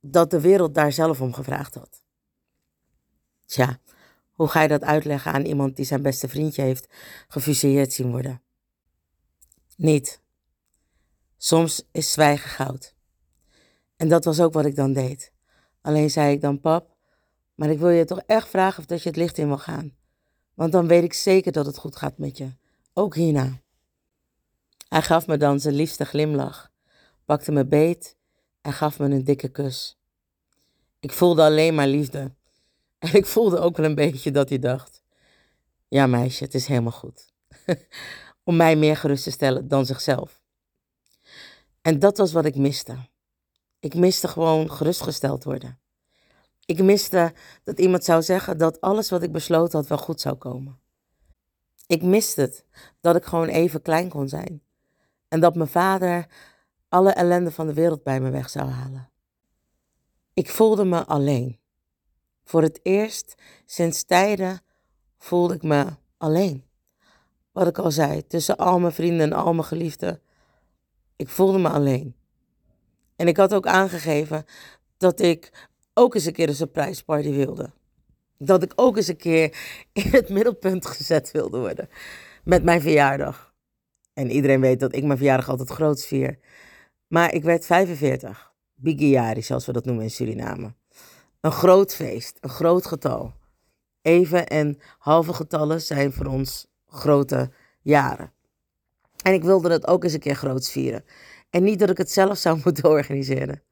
dat 0.00 0.30
de 0.30 0.40
wereld 0.40 0.74
daar 0.74 0.92
zelf 0.92 1.20
om 1.20 1.32
gevraagd 1.32 1.74
had. 1.74 2.02
Tja, 3.46 3.78
hoe 4.40 4.48
ga 4.48 4.62
je 4.62 4.68
dat 4.68 4.82
uitleggen 4.82 5.32
aan 5.32 5.44
iemand 5.44 5.76
die 5.76 5.84
zijn 5.84 6.02
beste 6.02 6.28
vriendje 6.28 6.62
heeft 6.62 6.86
gefuseerd 7.28 7.92
zien 7.92 8.10
worden? 8.10 8.42
Niet. 9.76 10.20
Soms 11.36 11.82
is 11.92 12.12
zwijgen 12.12 12.50
goud. 12.50 12.94
En 13.96 14.08
dat 14.08 14.24
was 14.24 14.40
ook 14.40 14.52
wat 14.52 14.64
ik 14.64 14.76
dan 14.76 14.92
deed. 14.92 15.32
Alleen 15.80 16.10
zei 16.10 16.32
ik 16.32 16.40
dan, 16.40 16.60
pap, 16.60 16.96
maar 17.54 17.70
ik 17.70 17.78
wil 17.78 17.88
je 17.88 18.04
toch 18.04 18.20
echt 18.26 18.48
vragen 18.48 18.78
of 18.78 18.86
dat 18.86 19.02
je 19.02 19.08
het 19.08 19.18
licht 19.18 19.38
in 19.38 19.46
wil 19.46 19.58
gaan. 19.58 19.96
Want 20.54 20.72
dan 20.72 20.86
weet 20.86 21.04
ik 21.04 21.12
zeker 21.12 21.52
dat 21.52 21.66
het 21.66 21.78
goed 21.78 21.96
gaat 21.96 22.18
met 22.18 22.36
je. 22.36 22.48
Ook 22.92 23.14
hierna. 23.14 23.60
Hij 24.88 25.02
gaf 25.02 25.26
me 25.26 25.36
dan 25.36 25.60
zijn 25.60 25.74
liefste 25.74 26.04
glimlach, 26.04 26.70
pakte 27.24 27.52
me 27.52 27.66
beet 27.66 28.16
en 28.60 28.72
gaf 28.72 28.98
me 28.98 29.04
een 29.04 29.24
dikke 29.24 29.48
kus. 29.48 29.98
Ik 31.00 31.12
voelde 31.12 31.42
alleen 31.42 31.74
maar 31.74 31.86
liefde. 31.86 32.38
En 33.00 33.14
ik 33.20 33.26
voelde 33.26 33.58
ook 33.58 33.76
wel 33.76 33.86
een 33.86 33.94
beetje 33.94 34.30
dat 34.30 34.48
hij 34.48 34.58
dacht: 34.58 35.02
Ja, 35.88 36.06
meisje, 36.06 36.44
het 36.44 36.54
is 36.54 36.66
helemaal 36.66 36.92
goed. 36.92 37.32
Om 38.44 38.56
mij 38.56 38.76
meer 38.76 38.96
gerust 38.96 39.24
te 39.24 39.30
stellen 39.30 39.68
dan 39.68 39.86
zichzelf. 39.86 40.42
En 41.82 41.98
dat 41.98 42.18
was 42.18 42.32
wat 42.32 42.44
ik 42.44 42.56
miste. 42.56 42.96
Ik 43.80 43.94
miste 43.94 44.28
gewoon 44.28 44.70
gerustgesteld 44.70 45.44
worden. 45.44 45.78
Ik 46.64 46.82
miste 46.82 47.32
dat 47.64 47.78
iemand 47.78 48.04
zou 48.04 48.22
zeggen 48.22 48.58
dat 48.58 48.80
alles 48.80 49.10
wat 49.10 49.22
ik 49.22 49.32
besloten 49.32 49.78
had 49.78 49.88
wel 49.88 49.98
goed 49.98 50.20
zou 50.20 50.34
komen. 50.34 50.78
Ik 51.86 52.02
miste 52.02 52.40
het 52.40 52.64
dat 53.00 53.16
ik 53.16 53.24
gewoon 53.24 53.48
even 53.48 53.82
klein 53.82 54.08
kon 54.08 54.28
zijn. 54.28 54.62
En 55.28 55.40
dat 55.40 55.54
mijn 55.54 55.68
vader 55.68 56.26
alle 56.88 57.12
ellende 57.12 57.50
van 57.50 57.66
de 57.66 57.74
wereld 57.74 58.02
bij 58.02 58.20
me 58.20 58.30
weg 58.30 58.50
zou 58.50 58.68
halen. 58.68 59.10
Ik 60.32 60.50
voelde 60.50 60.84
me 60.84 61.04
alleen. 61.04 61.59
Voor 62.50 62.62
het 62.62 62.80
eerst 62.82 63.34
sinds 63.66 64.04
tijden 64.04 64.60
voelde 65.18 65.54
ik 65.54 65.62
me 65.62 65.86
alleen. 66.16 66.64
Wat 67.52 67.66
ik 67.66 67.78
al 67.78 67.90
zei, 67.90 68.26
tussen 68.26 68.56
al 68.56 68.80
mijn 68.80 68.92
vrienden 68.92 69.20
en 69.20 69.32
al 69.32 69.54
mijn 69.54 69.66
geliefden. 69.66 70.20
Ik 71.16 71.28
voelde 71.28 71.58
me 71.58 71.68
alleen. 71.68 72.14
En 73.16 73.28
ik 73.28 73.36
had 73.36 73.54
ook 73.54 73.66
aangegeven 73.66 74.44
dat 74.96 75.20
ik 75.20 75.68
ook 75.94 76.14
eens 76.14 76.24
een 76.24 76.32
keer 76.32 76.48
een 76.48 76.54
surprise 76.54 77.04
party 77.04 77.30
wilde. 77.30 77.70
Dat 78.38 78.62
ik 78.62 78.72
ook 78.76 78.96
eens 78.96 79.08
een 79.08 79.16
keer 79.16 79.56
in 79.92 80.10
het 80.10 80.28
middelpunt 80.28 80.86
gezet 80.86 81.30
wilde 81.30 81.58
worden. 81.58 81.88
Met 82.44 82.64
mijn 82.64 82.80
verjaardag. 82.80 83.54
En 84.12 84.30
iedereen 84.30 84.60
weet 84.60 84.80
dat 84.80 84.94
ik 84.94 85.04
mijn 85.04 85.18
verjaardag 85.18 85.48
altijd 85.48 85.70
groot 85.70 86.04
vier. 86.04 86.38
Maar 87.06 87.34
ik 87.34 87.42
werd 87.42 87.66
45. 87.66 88.52
Bigiari, 88.74 89.42
zoals 89.42 89.66
we 89.66 89.72
dat 89.72 89.84
noemen 89.84 90.04
in 90.04 90.10
Suriname. 90.10 90.78
Een 91.40 91.52
groot 91.52 91.94
feest, 91.94 92.38
een 92.40 92.50
groot 92.50 92.86
getal. 92.86 93.34
Even 94.02 94.46
en 94.46 94.78
halve 94.98 95.34
getallen 95.34 95.80
zijn 95.80 96.12
voor 96.12 96.26
ons 96.26 96.66
grote 96.86 97.52
jaren. 97.82 98.32
En 99.22 99.32
ik 99.32 99.42
wilde 99.42 99.70
het 99.70 99.86
ook 99.86 100.04
eens 100.04 100.12
een 100.12 100.20
keer 100.20 100.34
groots 100.34 100.70
vieren. 100.70 101.04
En 101.50 101.62
niet 101.62 101.78
dat 101.78 101.90
ik 101.90 101.98
het 101.98 102.10
zelf 102.10 102.38
zou 102.38 102.60
moeten 102.64 102.88
organiseren. 102.88 103.62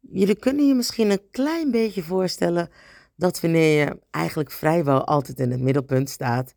Jullie 0.00 0.36
kunnen 0.38 0.66
je 0.66 0.74
misschien 0.74 1.10
een 1.10 1.30
klein 1.30 1.70
beetje 1.70 2.02
voorstellen 2.02 2.70
dat 3.16 3.40
wanneer 3.40 3.84
je 3.84 3.98
eigenlijk 4.10 4.50
vrijwel 4.50 5.06
altijd 5.06 5.40
in 5.40 5.50
het 5.50 5.60
middelpunt 5.60 6.10
staat, 6.10 6.54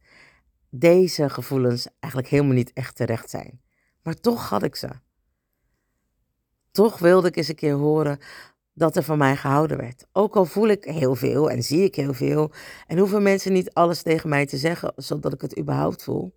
deze 0.69 1.29
gevoelens 1.29 1.87
eigenlijk 1.99 2.31
helemaal 2.31 2.53
niet 2.53 2.73
echt 2.73 2.95
terecht 2.95 3.29
zijn. 3.29 3.61
Maar 4.03 4.15
toch 4.15 4.49
had 4.49 4.63
ik 4.63 4.75
ze. 4.75 4.89
Toch 6.71 6.99
wilde 6.99 7.27
ik 7.27 7.35
eens 7.35 7.47
een 7.47 7.55
keer 7.55 7.73
horen 7.73 8.19
dat 8.77 8.95
er 8.95 9.03
van 9.03 9.17
mij 9.17 9.35
gehouden 9.35 9.77
werd. 9.77 10.05
Ook 10.11 10.35
al 10.35 10.45
voel 10.45 10.67
ik 10.67 10.83
heel 10.83 11.15
veel 11.15 11.49
en 11.51 11.63
zie 11.63 11.83
ik 11.83 11.95
heel 11.95 12.13
veel 12.13 12.51
en 12.87 12.97
hoeven 12.97 13.23
mensen 13.23 13.53
niet 13.53 13.73
alles 13.73 14.01
tegen 14.01 14.29
mij 14.29 14.45
te 14.45 14.57
zeggen 14.57 14.93
zodat 14.95 15.33
ik 15.33 15.41
het 15.41 15.59
überhaupt 15.59 16.03
voel. 16.03 16.35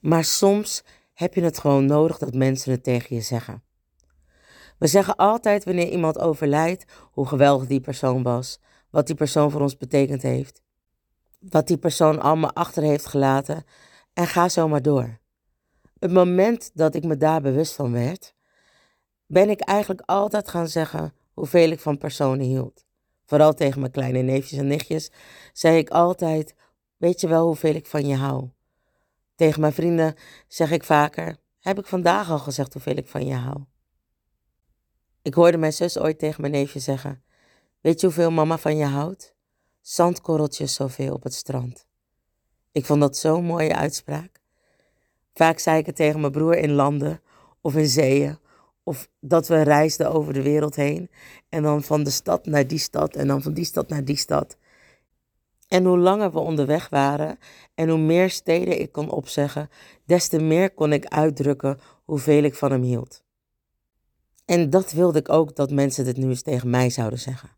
Maar 0.00 0.24
soms 0.24 0.84
heb 1.14 1.34
je 1.34 1.42
het 1.42 1.58
gewoon 1.58 1.86
nodig 1.86 2.18
dat 2.18 2.34
mensen 2.34 2.72
het 2.72 2.82
tegen 2.82 3.16
je 3.16 3.22
zeggen. 3.22 3.62
We 4.78 4.86
zeggen 4.86 5.16
altijd 5.16 5.64
wanneer 5.64 5.88
iemand 5.88 6.18
overlijdt 6.18 6.84
hoe 7.12 7.26
geweldig 7.26 7.68
die 7.68 7.80
persoon 7.80 8.22
was, 8.22 8.60
wat 8.90 9.06
die 9.06 9.16
persoon 9.16 9.50
voor 9.50 9.60
ons 9.60 9.76
betekend 9.76 10.22
heeft, 10.22 10.62
wat 11.38 11.66
die 11.66 11.78
persoon 11.78 12.20
allemaal 12.20 12.52
achter 12.52 12.82
heeft 12.82 13.06
gelaten 13.06 13.64
en 14.12 14.26
ga 14.26 14.48
zo 14.48 14.68
maar 14.68 14.82
door. 14.82 15.18
Het 15.98 16.12
moment 16.12 16.70
dat 16.74 16.94
ik 16.94 17.04
me 17.04 17.16
daar 17.16 17.40
bewust 17.40 17.74
van 17.74 17.92
werd, 17.92 18.34
ben 19.26 19.50
ik 19.50 19.60
eigenlijk 19.60 20.02
altijd 20.04 20.48
gaan 20.48 20.68
zeggen 20.68 21.14
hoeveel 21.40 21.70
ik 21.70 21.80
van 21.80 21.98
personen 21.98 22.46
hield. 22.46 22.84
Vooral 23.24 23.54
tegen 23.54 23.80
mijn 23.80 23.92
kleine 23.92 24.22
neefjes 24.22 24.58
en 24.58 24.66
nichtjes 24.66 25.10
zei 25.52 25.78
ik 25.78 25.90
altijd: 25.90 26.54
Weet 26.96 27.20
je 27.20 27.28
wel 27.28 27.46
hoeveel 27.46 27.74
ik 27.74 27.86
van 27.86 28.06
je 28.06 28.16
hou? 28.16 28.48
Tegen 29.34 29.60
mijn 29.60 29.72
vrienden 29.72 30.14
zeg 30.48 30.70
ik 30.70 30.84
vaker: 30.84 31.36
Heb 31.60 31.78
ik 31.78 31.86
vandaag 31.86 32.30
al 32.30 32.38
gezegd 32.38 32.72
hoeveel 32.72 32.96
ik 32.96 33.08
van 33.08 33.26
je 33.26 33.34
hou? 33.34 33.64
Ik 35.22 35.34
hoorde 35.34 35.56
mijn 35.56 35.72
zus 35.72 35.98
ooit 35.98 36.18
tegen 36.18 36.40
mijn 36.40 36.52
neefje 36.52 36.78
zeggen: 36.78 37.22
Weet 37.80 38.00
je 38.00 38.06
hoeveel 38.06 38.30
mama 38.30 38.58
van 38.58 38.76
je 38.76 38.84
houdt? 38.84 39.34
Zandkorreltjes 39.80 40.74
zoveel 40.74 41.14
op 41.14 41.22
het 41.22 41.34
strand. 41.34 41.86
Ik 42.72 42.86
vond 42.86 43.00
dat 43.00 43.16
zo'n 43.16 43.44
mooie 43.44 43.74
uitspraak. 43.74 44.40
Vaak 45.34 45.58
zei 45.58 45.78
ik 45.78 45.86
het 45.86 45.96
tegen 45.96 46.20
mijn 46.20 46.32
broer 46.32 46.56
in 46.56 46.72
landen 46.72 47.22
of 47.60 47.76
in 47.76 47.88
zeeën. 47.88 48.38
Of 48.82 49.08
dat 49.20 49.48
we 49.48 49.62
reisden 49.62 50.12
over 50.12 50.32
de 50.32 50.42
wereld 50.42 50.76
heen. 50.76 51.10
En 51.48 51.62
dan 51.62 51.82
van 51.82 52.02
de 52.02 52.10
stad 52.10 52.46
naar 52.46 52.66
die 52.66 52.78
stad 52.78 53.14
en 53.14 53.26
dan 53.26 53.42
van 53.42 53.52
die 53.52 53.64
stad 53.64 53.88
naar 53.88 54.04
die 54.04 54.16
stad. 54.16 54.56
En 55.68 55.84
hoe 55.84 55.98
langer 55.98 56.32
we 56.32 56.38
onderweg 56.38 56.88
waren 56.88 57.38
en 57.74 57.88
hoe 57.88 57.98
meer 57.98 58.30
steden 58.30 58.80
ik 58.80 58.92
kon 58.92 59.10
opzeggen, 59.10 59.70
des 60.04 60.28
te 60.28 60.38
meer 60.38 60.70
kon 60.70 60.92
ik 60.92 61.06
uitdrukken 61.06 61.80
hoeveel 62.04 62.42
ik 62.42 62.54
van 62.54 62.70
hem 62.70 62.82
hield. 62.82 63.22
En 64.44 64.70
dat 64.70 64.92
wilde 64.92 65.18
ik 65.18 65.28
ook 65.28 65.56
dat 65.56 65.70
mensen 65.70 66.04
dit 66.04 66.16
nu 66.16 66.28
eens 66.28 66.42
tegen 66.42 66.70
mij 66.70 66.90
zouden 66.90 67.18
zeggen. 67.18 67.50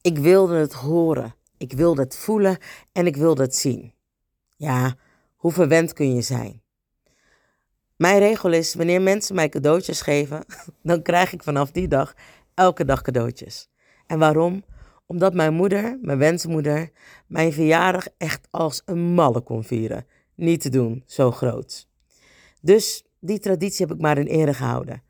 Ik 0.00 0.18
wilde 0.18 0.54
het 0.54 0.72
horen, 0.72 1.34
ik 1.56 1.72
wilde 1.72 2.02
het 2.02 2.16
voelen 2.16 2.58
en 2.92 3.06
ik 3.06 3.16
wilde 3.16 3.42
het 3.42 3.56
zien. 3.56 3.94
Ja, 4.56 4.96
hoe 5.36 5.52
verwend 5.52 5.92
kun 5.92 6.14
je 6.14 6.22
zijn? 6.22 6.61
Mijn 8.02 8.18
regel 8.18 8.52
is, 8.52 8.74
wanneer 8.74 9.02
mensen 9.02 9.34
mij 9.34 9.48
cadeautjes 9.48 10.00
geven, 10.00 10.44
dan 10.82 11.02
krijg 11.02 11.32
ik 11.32 11.42
vanaf 11.42 11.70
die 11.70 11.88
dag 11.88 12.14
elke 12.54 12.84
dag 12.84 13.02
cadeautjes. 13.02 13.68
En 14.06 14.18
waarom? 14.18 14.64
Omdat 15.06 15.34
mijn 15.34 15.54
moeder, 15.54 15.98
mijn 16.00 16.18
wensmoeder, 16.18 16.90
mijn 17.26 17.52
verjaardag 17.52 18.06
echt 18.18 18.48
als 18.50 18.82
een 18.84 18.98
malle 18.98 19.40
kon 19.40 19.64
vieren. 19.64 20.06
Niet 20.34 20.60
te 20.60 20.68
doen, 20.68 21.02
zo 21.06 21.30
groot. 21.30 21.88
Dus 22.60 23.04
die 23.20 23.38
traditie 23.38 23.86
heb 23.86 23.94
ik 23.94 24.02
maar 24.02 24.18
in 24.18 24.26
ere 24.26 24.54
gehouden 24.54 25.02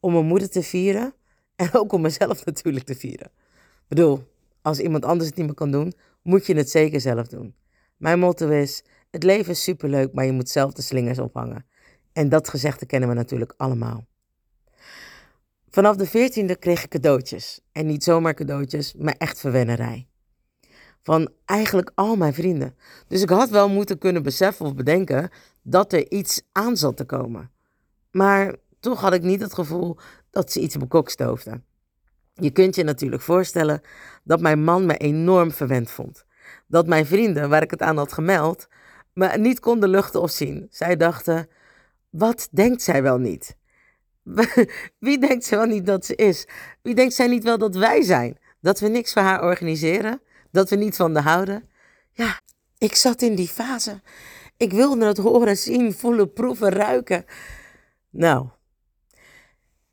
om 0.00 0.12
mijn 0.12 0.26
moeder 0.26 0.50
te 0.50 0.62
vieren 0.62 1.14
en 1.56 1.68
ook 1.72 1.92
om 1.92 2.00
mezelf 2.00 2.44
natuurlijk 2.44 2.84
te 2.84 2.94
vieren. 2.94 3.30
Ik 3.56 3.88
bedoel, 3.88 4.24
als 4.62 4.78
iemand 4.78 5.04
anders 5.04 5.28
het 5.28 5.38
niet 5.38 5.46
meer 5.46 5.54
kan 5.54 5.70
doen, 5.70 5.92
moet 6.22 6.46
je 6.46 6.54
het 6.54 6.70
zeker 6.70 7.00
zelf 7.00 7.26
doen. 7.26 7.54
Mijn 7.96 8.18
motto 8.18 8.48
is: 8.48 8.84
het 9.10 9.22
leven 9.22 9.52
is 9.52 9.62
superleuk, 9.62 10.12
maar 10.12 10.24
je 10.24 10.32
moet 10.32 10.48
zelf 10.48 10.72
de 10.72 10.82
slingers 10.82 11.18
ophangen. 11.18 11.66
En 12.16 12.28
dat 12.28 12.48
gezegde 12.48 12.86
kennen 12.86 13.08
we 13.08 13.14
natuurlijk 13.14 13.54
allemaal. 13.56 14.06
Vanaf 15.68 15.96
de 15.96 16.08
14e 16.08 16.58
kreeg 16.58 16.84
ik 16.84 16.90
cadeautjes. 16.90 17.60
En 17.72 17.86
niet 17.86 18.04
zomaar 18.04 18.34
cadeautjes, 18.34 18.94
maar 18.94 19.14
echt 19.18 19.40
verwennerij. 19.40 20.08
Van 21.02 21.28
eigenlijk 21.44 21.90
al 21.94 22.16
mijn 22.16 22.34
vrienden. 22.34 22.76
Dus 23.08 23.22
ik 23.22 23.28
had 23.28 23.48
wel 23.48 23.68
moeten 23.68 23.98
kunnen 23.98 24.22
beseffen 24.22 24.66
of 24.66 24.74
bedenken 24.74 25.30
dat 25.62 25.92
er 25.92 26.10
iets 26.10 26.42
aan 26.52 26.76
zat 26.76 26.96
te 26.96 27.04
komen. 27.04 27.50
Maar 28.10 28.54
toch 28.80 29.00
had 29.00 29.12
ik 29.12 29.22
niet 29.22 29.40
het 29.40 29.54
gevoel 29.54 29.96
dat 30.30 30.52
ze 30.52 30.60
iets 30.60 30.74
op 30.74 30.80
mijn 30.80 30.90
kok 30.90 31.10
stoofden. 31.10 31.64
Je 32.34 32.50
kunt 32.50 32.74
je 32.74 32.84
natuurlijk 32.84 33.22
voorstellen 33.22 33.80
dat 34.24 34.40
mijn 34.40 34.62
man 34.62 34.86
me 34.86 34.96
enorm 34.96 35.50
verwend 35.50 35.90
vond. 35.90 36.24
Dat 36.66 36.86
mijn 36.86 37.06
vrienden, 37.06 37.48
waar 37.48 37.62
ik 37.62 37.70
het 37.70 37.82
aan 37.82 37.96
had 37.96 38.12
gemeld, 38.12 38.68
me 39.12 39.38
niet 39.38 39.60
konden 39.60 39.88
luchten 39.88 40.20
of 40.20 40.30
zien. 40.30 40.66
Zij 40.70 40.96
dachten: 40.96 41.48
wat 42.18 42.48
denkt 42.50 42.82
zij 42.82 43.02
wel 43.02 43.18
niet? 43.18 43.56
Wie 44.98 45.18
denkt 45.18 45.44
zij 45.44 45.58
wel 45.58 45.66
niet 45.66 45.86
dat 45.86 46.06
ze 46.06 46.14
is? 46.14 46.48
Wie 46.82 46.94
denkt 46.94 47.14
zij 47.14 47.26
niet 47.26 47.44
wel 47.44 47.58
dat 47.58 47.74
wij 47.74 48.02
zijn? 48.02 48.38
Dat 48.60 48.80
we 48.80 48.88
niks 48.88 49.12
voor 49.12 49.22
haar 49.22 49.42
organiseren? 49.42 50.20
Dat 50.50 50.70
we 50.70 50.76
niet 50.76 50.96
van 50.96 51.14
de 51.14 51.20
houden? 51.20 51.68
Ja, 52.12 52.40
ik 52.78 52.94
zat 52.94 53.22
in 53.22 53.34
die 53.34 53.48
fase. 53.48 54.00
Ik 54.56 54.72
wilde 54.72 55.06
het 55.06 55.16
horen, 55.16 55.56
zien, 55.56 55.92
voelen, 55.92 56.32
proeven, 56.32 56.70
ruiken. 56.70 57.24
Nou, 58.10 58.48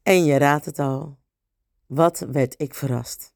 en 0.03 0.25
je 0.25 0.37
raadt 0.37 0.65
het 0.65 0.79
al. 0.79 1.17
Wat 1.87 2.25
werd 2.31 2.55
ik 2.57 2.73
verrast. 2.73 3.33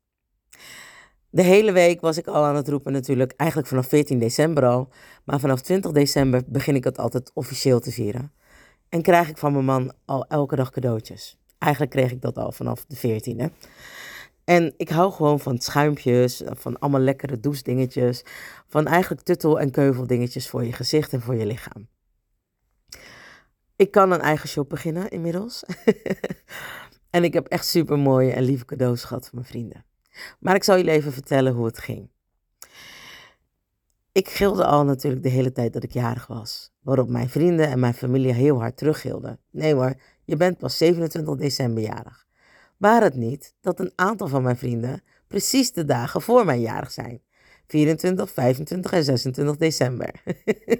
De 1.29 1.41
hele 1.41 1.71
week 1.71 2.01
was 2.01 2.17
ik 2.17 2.27
al 2.27 2.45
aan 2.45 2.55
het 2.55 2.67
roepen 2.67 2.91
natuurlijk, 2.91 3.33
eigenlijk 3.35 3.69
vanaf 3.69 3.87
14 3.87 4.19
december 4.19 4.65
al. 4.65 4.89
Maar 5.25 5.39
vanaf 5.39 5.61
20 5.61 5.91
december 5.91 6.43
begin 6.45 6.75
ik 6.75 6.83
het 6.83 6.97
altijd 6.97 7.31
officieel 7.33 7.79
te 7.79 7.91
vieren. 7.91 8.31
En 8.89 9.01
krijg 9.01 9.29
ik 9.29 9.37
van 9.37 9.51
mijn 9.51 9.65
man 9.65 9.93
al 10.05 10.25
elke 10.27 10.55
dag 10.55 10.69
cadeautjes. 10.69 11.37
Eigenlijk 11.57 11.91
kreeg 11.91 12.11
ik 12.11 12.21
dat 12.21 12.37
al 12.37 12.51
vanaf 12.51 12.85
de 12.85 12.97
14e. 12.97 13.53
En 14.43 14.73
ik 14.77 14.89
hou 14.89 15.11
gewoon 15.11 15.39
van 15.39 15.57
schuimpjes, 15.57 16.41
van 16.45 16.79
allemaal 16.79 17.01
lekkere 17.01 17.39
douchedingetjes. 17.39 18.23
Van 18.67 18.87
eigenlijk 18.87 19.21
tuttel- 19.21 19.59
en 19.59 19.71
keuveldingetjes 19.71 20.49
voor 20.49 20.65
je 20.65 20.73
gezicht 20.73 21.13
en 21.13 21.21
voor 21.21 21.35
je 21.35 21.45
lichaam. 21.45 21.87
Ik 23.75 23.91
kan 23.91 24.11
een 24.11 24.21
eigen 24.21 24.49
shop 24.49 24.69
beginnen 24.69 25.09
inmiddels. 25.09 25.63
en 27.09 27.23
ik 27.23 27.33
heb 27.33 27.47
echt 27.47 27.65
super 27.65 27.99
mooie 27.99 28.31
en 28.31 28.43
lieve 28.43 28.65
cadeaus 28.65 29.03
gehad 29.03 29.23
van 29.27 29.35
mijn 29.37 29.47
vrienden. 29.51 29.85
Maar 30.39 30.55
ik 30.55 30.63
zal 30.63 30.77
jullie 30.77 30.91
even 30.91 31.13
vertellen 31.13 31.53
hoe 31.53 31.65
het 31.65 31.79
ging. 31.79 32.09
Ik 34.17 34.29
gilde 34.29 34.65
al 34.65 34.85
natuurlijk 34.85 35.23
de 35.23 35.29
hele 35.29 35.51
tijd 35.51 35.73
dat 35.73 35.83
ik 35.83 35.91
jarig 35.91 36.27
was. 36.27 36.71
Waarop 36.81 37.09
mijn 37.09 37.29
vrienden 37.29 37.67
en 37.67 37.79
mijn 37.79 37.93
familie 37.93 38.33
heel 38.33 38.59
hard 38.59 38.77
teruggilden. 38.77 39.39
Nee 39.51 39.73
hoor, 39.73 39.93
je 40.25 40.35
bent 40.35 40.57
pas 40.57 40.77
27 40.77 41.35
december 41.35 41.83
jarig. 41.83 42.25
Waar 42.77 43.03
het 43.03 43.15
niet 43.15 43.53
dat 43.61 43.79
een 43.79 43.91
aantal 43.95 44.27
van 44.27 44.43
mijn 44.43 44.57
vrienden 44.57 45.03
precies 45.27 45.71
de 45.71 45.85
dagen 45.85 46.21
voor 46.21 46.45
mijn 46.45 46.59
jarig 46.59 46.91
zijn. 46.91 47.21
24, 47.67 48.31
25 48.31 48.91
en 48.91 49.03
26 49.03 49.57
december. 49.57 50.11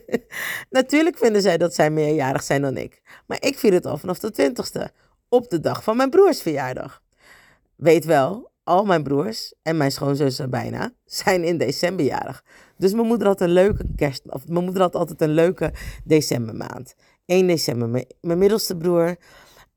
Natuurlijk 0.69 1.17
vinden 1.17 1.41
zij 1.41 1.57
dat 1.57 1.73
zij 1.73 1.89
meerjarig 1.89 2.43
zijn 2.43 2.61
dan 2.61 2.77
ik. 2.77 3.01
Maar 3.27 3.37
ik 3.41 3.57
vier 3.57 3.73
het 3.73 3.85
al 3.85 3.97
vanaf 3.97 4.19
de 4.19 4.51
20ste, 4.51 4.95
op 5.29 5.49
de 5.49 5.59
dag 5.59 5.83
van 5.83 5.97
mijn 5.97 6.09
broers 6.09 6.41
verjaardag. 6.41 7.01
Weet 7.75 8.05
wel, 8.05 8.51
al 8.63 8.85
mijn 8.85 9.03
broers 9.03 9.53
en 9.61 9.77
mijn 9.77 9.91
schoonzussen 9.91 10.49
bijna 10.49 10.93
zijn 11.05 11.43
in 11.43 11.57
december 11.57 12.05
jarig. 12.05 12.43
Dus 12.77 12.93
mijn 12.93 13.07
moeder 13.07 13.27
had 13.27 13.41
een 13.41 13.51
leuke 13.51 13.85
kerst, 13.95 14.21
of 14.31 14.47
mijn 14.47 14.63
moeder 14.63 14.81
had 14.81 14.95
altijd 14.95 15.21
een 15.21 15.33
leuke 15.33 15.73
decembermaand. 16.03 16.95
1 17.25 17.47
december 17.47 17.89
mijn, 17.89 18.37
middelste 18.37 18.77
broer, 18.77 19.17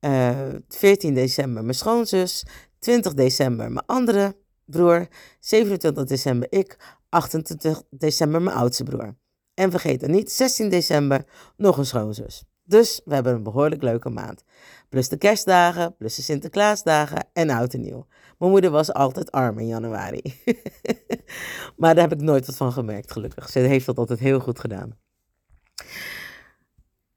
uh, 0.01 0.49
eh, 0.49 0.55
14 0.69 1.15
december 1.15 1.63
mijn 1.63 1.75
schoonzus, 1.75 2.47
20 2.79 3.15
december 3.15 3.73
mijn 3.73 3.87
andere 3.87 4.37
broer, 4.65 5.09
27 5.41 6.05
december 6.05 6.53
ik, 6.53 6.99
28 7.09 7.83
december 7.91 8.43
mijn 8.43 8.57
oudste 8.57 8.85
broer. 8.85 9.17
En 9.55 9.71
vergeet 9.71 10.03
er 10.03 10.09
niet, 10.09 10.33
16 10.33 10.69
december 10.69 11.25
nog 11.57 11.79
een 11.79 11.87
schoonzus. 11.87 12.45
Dus 12.65 13.01
we 13.05 13.15
hebben 13.15 13.35
een 13.35 13.43
behoorlijk 13.43 13.83
leuke 13.83 14.11
maand. 14.11 14.45
Plus 14.89 15.09
de 15.09 15.17
kerstdagen, 15.17 15.97
plus 15.97 16.17
de 16.17 16.23
Sinterklaasdagen 16.23 17.29
en 17.33 17.51
oud 17.51 17.75
en 17.75 17.81
nieuw. 17.81 18.07
Mijn 18.41 18.53
moeder 18.53 18.71
was 18.71 18.93
altijd 18.93 19.33
arm 19.33 19.59
in 19.59 19.67
januari. 19.67 20.23
maar 21.77 21.95
daar 21.95 22.09
heb 22.09 22.19
ik 22.19 22.25
nooit 22.25 22.47
wat 22.47 22.57
van 22.57 22.73
gemerkt, 22.73 23.13
gelukkig. 23.13 23.49
Ze 23.51 23.59
heeft 23.59 23.87
dat 23.87 23.99
altijd 23.99 24.19
heel 24.19 24.41
goed 24.41 24.59
gedaan. 24.59 24.99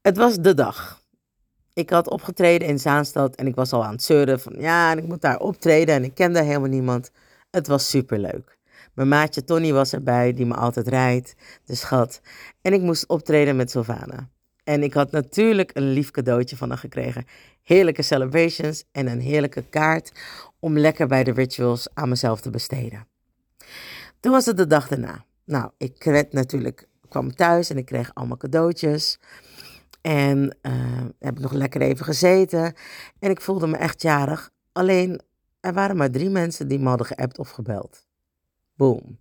Het 0.02 0.16
was 0.16 0.36
de 0.36 0.54
dag. 0.54 1.00
Ik 1.72 1.90
had 1.90 2.10
opgetreden 2.10 2.68
in 2.68 2.78
Zaanstad 2.78 3.34
en 3.34 3.46
ik 3.46 3.54
was 3.54 3.72
al 3.72 3.84
aan 3.84 3.92
het 3.92 4.02
zeuren 4.02 4.40
van 4.40 4.54
ja, 4.58 4.90
en 4.90 4.98
ik 4.98 5.06
moet 5.06 5.20
daar 5.20 5.38
optreden 5.38 5.94
en 5.94 6.04
ik 6.04 6.14
kende 6.14 6.42
helemaal 6.42 6.68
niemand. 6.68 7.10
Het 7.50 7.66
was 7.66 7.88
superleuk. 7.88 8.58
Mijn 8.94 9.08
maatje 9.08 9.44
Tony 9.44 9.72
was 9.72 9.92
erbij, 9.92 10.32
die 10.32 10.46
me 10.46 10.54
altijd 10.54 10.88
rijdt, 10.88 11.34
de 11.64 11.74
schat. 11.74 12.20
En 12.62 12.72
ik 12.72 12.80
moest 12.80 13.06
optreden 13.06 13.56
met 13.56 13.70
Sylvana. 13.70 14.28
En 14.64 14.82
ik 14.82 14.92
had 14.92 15.10
natuurlijk 15.10 15.70
een 15.74 15.92
lief 15.92 16.10
cadeautje 16.10 16.56
van 16.56 16.68
haar 16.68 16.78
gekregen. 16.78 17.24
Heerlijke 17.64 18.02
celebrations 18.02 18.84
en 18.92 19.06
een 19.06 19.20
heerlijke 19.20 19.62
kaart 19.62 20.12
om 20.58 20.78
lekker 20.78 21.06
bij 21.06 21.24
de 21.24 21.32
rituals 21.32 21.88
aan 21.94 22.08
mezelf 22.08 22.40
te 22.40 22.50
besteden. 22.50 23.06
Toen 24.20 24.32
was 24.32 24.46
het 24.46 24.56
de 24.56 24.66
dag 24.66 24.88
daarna. 24.88 25.24
Nou, 25.44 25.70
ik 25.76 26.04
werd 26.04 26.32
natuurlijk, 26.32 26.88
kwam 27.08 27.34
thuis 27.34 27.70
en 27.70 27.76
ik 27.76 27.84
kreeg 27.86 28.14
allemaal 28.14 28.36
cadeautjes. 28.36 29.18
En 30.00 30.56
uh, 30.62 30.72
heb 31.18 31.38
nog 31.38 31.52
lekker 31.52 31.80
even 31.80 32.04
gezeten. 32.04 32.74
En 33.18 33.30
ik 33.30 33.40
voelde 33.40 33.66
me 33.66 33.76
echt 33.76 34.02
jarig. 34.02 34.50
Alleen, 34.72 35.20
er 35.60 35.72
waren 35.72 35.96
maar 35.96 36.10
drie 36.10 36.30
mensen 36.30 36.68
die 36.68 36.78
me 36.78 36.88
hadden 36.88 37.06
geappt 37.06 37.38
of 37.38 37.50
gebeld. 37.50 38.06
Boom. 38.76 39.18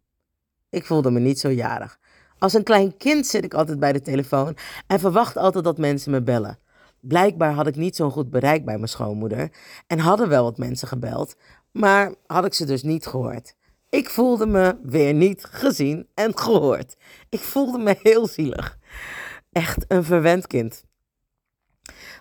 Ik 0.69 0.85
voelde 0.85 1.12
me 1.12 1.19
niet 1.19 1.39
zo 1.39 1.50
jarig. 1.51 2.00
Als 2.38 2.53
een 2.53 2.63
klein 2.63 2.97
kind 2.97 3.27
zit 3.27 3.43
ik 3.43 3.53
altijd 3.53 3.79
bij 3.79 3.93
de 3.93 4.01
telefoon 4.01 4.57
en 4.88 5.00
verwacht 5.00 5.38
altijd 5.38 5.63
dat 5.63 5.77
mensen 5.77 6.12
me 6.12 6.21
bellen. 6.21 6.59
Blijkbaar 7.07 7.53
had 7.53 7.67
ik 7.67 7.75
niet 7.75 7.95
zo'n 7.95 8.12
goed 8.12 8.29
bereik 8.29 8.65
bij 8.65 8.75
mijn 8.75 8.89
schoonmoeder 8.89 9.51
en 9.88 10.00
hadden 10.00 10.29
wel 10.29 10.43
wat 10.43 10.57
mensen 10.57 10.88
gebeld, 10.88 11.36
maar 11.72 12.13
had 12.27 12.45
ik 12.45 12.53
ze 12.53 12.65
dus 12.65 12.83
niet 12.83 13.05
gehoord. 13.05 13.55
Ik 13.89 14.10
voelde 14.10 14.45
me 14.45 14.77
weer 14.83 15.13
niet 15.13 15.43
gezien 15.43 16.07
en 16.13 16.38
gehoord. 16.38 16.95
Ik 17.29 17.39
voelde 17.39 17.77
me 17.77 17.95
heel 18.01 18.27
zielig. 18.27 18.77
Echt 19.51 19.86
een 19.88 20.03
verwend 20.03 20.48
kind. 20.48 20.83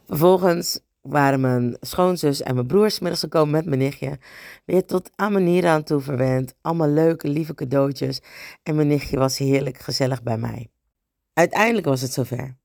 Vervolgens 0.06 0.80
waren 1.00 1.40
mijn 1.40 1.76
schoonzus 1.80 2.42
en 2.42 2.54
mijn 2.54 2.66
broers 2.66 2.98
middags 2.98 3.20
gekomen 3.20 3.50
met 3.50 3.66
mijn 3.66 3.78
nichtje. 3.78 4.18
Weer 4.64 4.86
tot 4.86 5.10
aan 5.16 5.32
mijn 5.32 5.44
nieren 5.44 5.70
aan 5.70 5.82
toe 5.82 6.00
verwend. 6.00 6.54
Allemaal 6.60 6.88
leuke, 6.88 7.28
lieve 7.28 7.54
cadeautjes. 7.54 8.20
En 8.62 8.74
mijn 8.74 8.88
nichtje 8.88 9.18
was 9.18 9.38
heerlijk 9.38 9.78
gezellig 9.78 10.22
bij 10.22 10.38
mij. 10.38 10.70
Uiteindelijk 11.32 11.86
was 11.86 12.00
het 12.00 12.12
zover. 12.12 12.56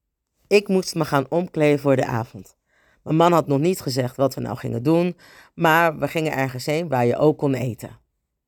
Ik 0.48 0.68
moest 0.68 0.96
me 0.96 1.06
gaan 1.06 1.26
omkleden 1.30 1.80
voor 1.80 1.96
de 1.96 2.06
avond. 2.06 2.58
Mijn 3.04 3.16
man 3.16 3.32
had 3.32 3.48
nog 3.48 3.60
niet 3.60 3.82
gezegd 3.82 4.16
wat 4.16 4.36
we 4.36 4.42
nou 4.42 4.58
gingen 4.58 4.84
doen, 4.84 5.18
maar 5.54 5.98
we 5.98 6.08
gingen 6.08 6.32
ergens 6.32 6.66
heen 6.66 6.88
waar 6.88 7.06
je 7.06 7.18
ook 7.18 7.38
kon 7.38 7.54
eten. 7.54 8.00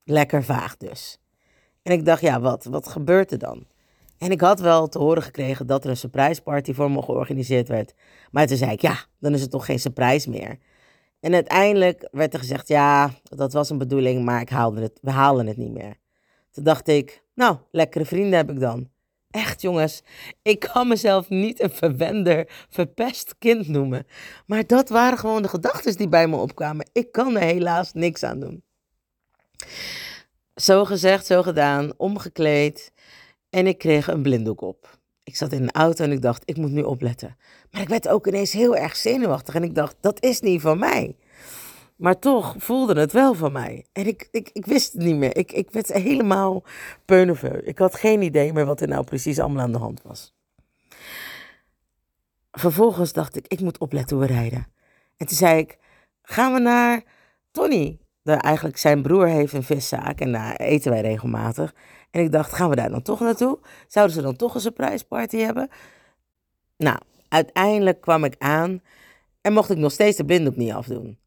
Lekker 0.03 0.43
vaag 0.43 0.77
dus. 0.77 1.21
En 1.81 1.91
ik 1.91 2.05
dacht, 2.05 2.21
ja, 2.21 2.39
wat, 2.39 2.65
wat 2.65 2.87
gebeurt 2.87 3.31
er 3.31 3.37
dan? 3.37 3.67
En 4.17 4.31
ik 4.31 4.41
had 4.41 4.59
wel 4.59 4.87
te 4.87 4.99
horen 4.99 5.23
gekregen 5.23 5.67
dat 5.67 5.83
er 5.83 5.89
een 5.89 5.97
surprise 5.97 6.41
party 6.41 6.73
voor 6.73 6.91
me 6.91 7.01
georganiseerd 7.01 7.67
werd. 7.67 7.93
Maar 8.31 8.47
toen 8.47 8.57
zei 8.57 8.71
ik, 8.71 8.81
ja, 8.81 8.95
dan 9.19 9.33
is 9.33 9.41
het 9.41 9.51
toch 9.51 9.65
geen 9.65 9.79
surprise 9.79 10.29
meer. 10.29 10.57
En 11.19 11.33
uiteindelijk 11.33 12.07
werd 12.11 12.33
er 12.33 12.39
gezegd, 12.39 12.67
ja, 12.67 13.11
dat 13.23 13.53
was 13.53 13.69
een 13.69 13.77
bedoeling, 13.77 14.25
maar 14.25 14.41
ik 14.41 14.49
haalde 14.49 14.81
het, 14.81 14.99
we 15.01 15.11
halen 15.11 15.47
het 15.47 15.57
niet 15.57 15.71
meer. 15.71 15.95
Toen 16.51 16.63
dacht 16.63 16.87
ik, 16.87 17.23
nou, 17.33 17.57
lekkere 17.71 18.05
vrienden 18.05 18.37
heb 18.37 18.49
ik 18.49 18.59
dan. 18.59 18.89
Echt 19.31 19.61
jongens, 19.61 20.03
ik 20.41 20.59
kan 20.59 20.87
mezelf 20.87 21.29
niet 21.29 21.61
een 21.61 21.71
verwender, 21.71 22.65
verpest 22.69 23.35
kind 23.39 23.67
noemen. 23.67 24.07
Maar 24.45 24.67
dat 24.67 24.89
waren 24.89 25.17
gewoon 25.17 25.41
de 25.41 25.47
gedachten 25.47 25.97
die 25.97 26.09
bij 26.09 26.27
me 26.27 26.35
opkwamen. 26.35 26.89
Ik 26.91 27.11
kan 27.11 27.35
er 27.35 27.43
helaas 27.43 27.93
niks 27.93 28.23
aan 28.23 28.39
doen. 28.39 28.63
Zo 30.55 30.85
gezegd, 30.85 31.25
zo 31.25 31.41
gedaan, 31.41 31.91
omgekleed. 31.97 32.91
En 33.49 33.67
ik 33.67 33.77
kreeg 33.77 34.07
een 34.07 34.21
blinddoek 34.21 34.61
op. 34.61 34.99
Ik 35.23 35.35
zat 35.35 35.51
in 35.51 35.61
een 35.61 35.71
auto 35.71 36.03
en 36.03 36.11
ik 36.11 36.21
dacht, 36.21 36.41
ik 36.45 36.57
moet 36.57 36.71
nu 36.71 36.81
opletten. 36.81 37.37
Maar 37.71 37.81
ik 37.81 37.89
werd 37.89 38.07
ook 38.07 38.27
ineens 38.27 38.51
heel 38.51 38.75
erg 38.75 38.95
zenuwachtig 38.95 39.55
en 39.55 39.63
ik 39.63 39.75
dacht, 39.75 39.95
dat 40.01 40.23
is 40.23 40.39
niet 40.39 40.61
van 40.61 40.79
mij. 40.79 41.15
Maar 41.99 42.19
toch 42.19 42.55
voelde 42.57 42.99
het 42.99 43.11
wel 43.11 43.33
van 43.33 43.51
mij. 43.51 43.85
En 43.91 44.07
ik, 44.07 44.27
ik, 44.31 44.49
ik 44.53 44.65
wist 44.65 44.93
het 44.93 45.01
niet 45.01 45.15
meer. 45.15 45.37
Ik, 45.37 45.51
ik 45.51 45.71
werd 45.71 45.93
helemaal 45.93 46.63
peuneveu. 47.05 47.57
Ik 47.57 47.77
had 47.77 47.95
geen 47.95 48.21
idee 48.21 48.53
meer 48.53 48.65
wat 48.65 48.81
er 48.81 48.87
nou 48.87 49.03
precies 49.03 49.39
allemaal 49.39 49.63
aan 49.63 49.71
de 49.71 49.77
hand 49.77 50.01
was. 50.01 50.33
Vervolgens 52.51 53.13
dacht 53.13 53.35
ik, 53.35 53.47
ik 53.47 53.59
moet 53.59 53.77
opletten 53.77 54.17
hoe 54.17 54.25
we 54.25 54.33
rijden. 54.33 54.67
En 55.17 55.27
toen 55.27 55.37
zei 55.37 55.59
ik, 55.59 55.77
gaan 56.21 56.53
we 56.53 56.59
naar 56.59 57.03
Tony? 57.51 57.99
De, 58.21 58.31
eigenlijk 58.31 58.77
zijn 58.77 59.01
broer 59.01 59.27
heeft 59.27 59.53
een 59.53 59.63
viszaak 59.63 60.19
en 60.19 60.31
daar 60.31 60.55
eten 60.55 60.91
wij 60.91 61.01
regelmatig. 61.01 61.73
En 62.11 62.21
ik 62.21 62.31
dacht, 62.31 62.53
gaan 62.53 62.69
we 62.69 62.75
daar 62.75 62.89
dan 62.89 63.01
toch 63.01 63.19
naartoe? 63.19 63.59
Zouden 63.87 64.15
ze 64.15 64.21
dan 64.21 64.35
toch 64.35 64.55
een 64.55 64.61
surprise 64.61 65.05
party 65.05 65.37
hebben? 65.37 65.69
Nou, 66.77 66.97
uiteindelijk 67.27 68.01
kwam 68.01 68.23
ik 68.23 68.35
aan 68.37 68.81
en 69.41 69.53
mocht 69.53 69.69
ik 69.69 69.77
nog 69.77 69.91
steeds 69.91 70.17
de 70.17 70.25
blinddoek 70.25 70.55
niet 70.55 70.71
afdoen. 70.71 71.17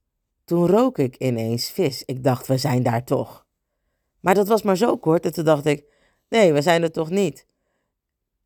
Toen 0.45 0.67
rook 0.67 0.99
ik 0.99 1.17
ineens 1.17 1.71
vis. 1.71 2.03
Ik 2.05 2.25
dacht, 2.25 2.47
we 2.47 2.57
zijn 2.57 2.83
daar 2.83 3.05
toch. 3.05 3.47
Maar 4.21 4.35
dat 4.35 4.49
was 4.49 4.63
maar 4.63 4.77
zo 4.77 4.97
kort 4.97 5.25
en 5.25 5.33
toen 5.33 5.45
dacht 5.45 5.67
ik, 5.67 5.85
nee, 6.29 6.53
we 6.53 6.63
zijn 6.63 6.83
er 6.83 6.93
toch 6.93 7.11
niet. 7.11 7.47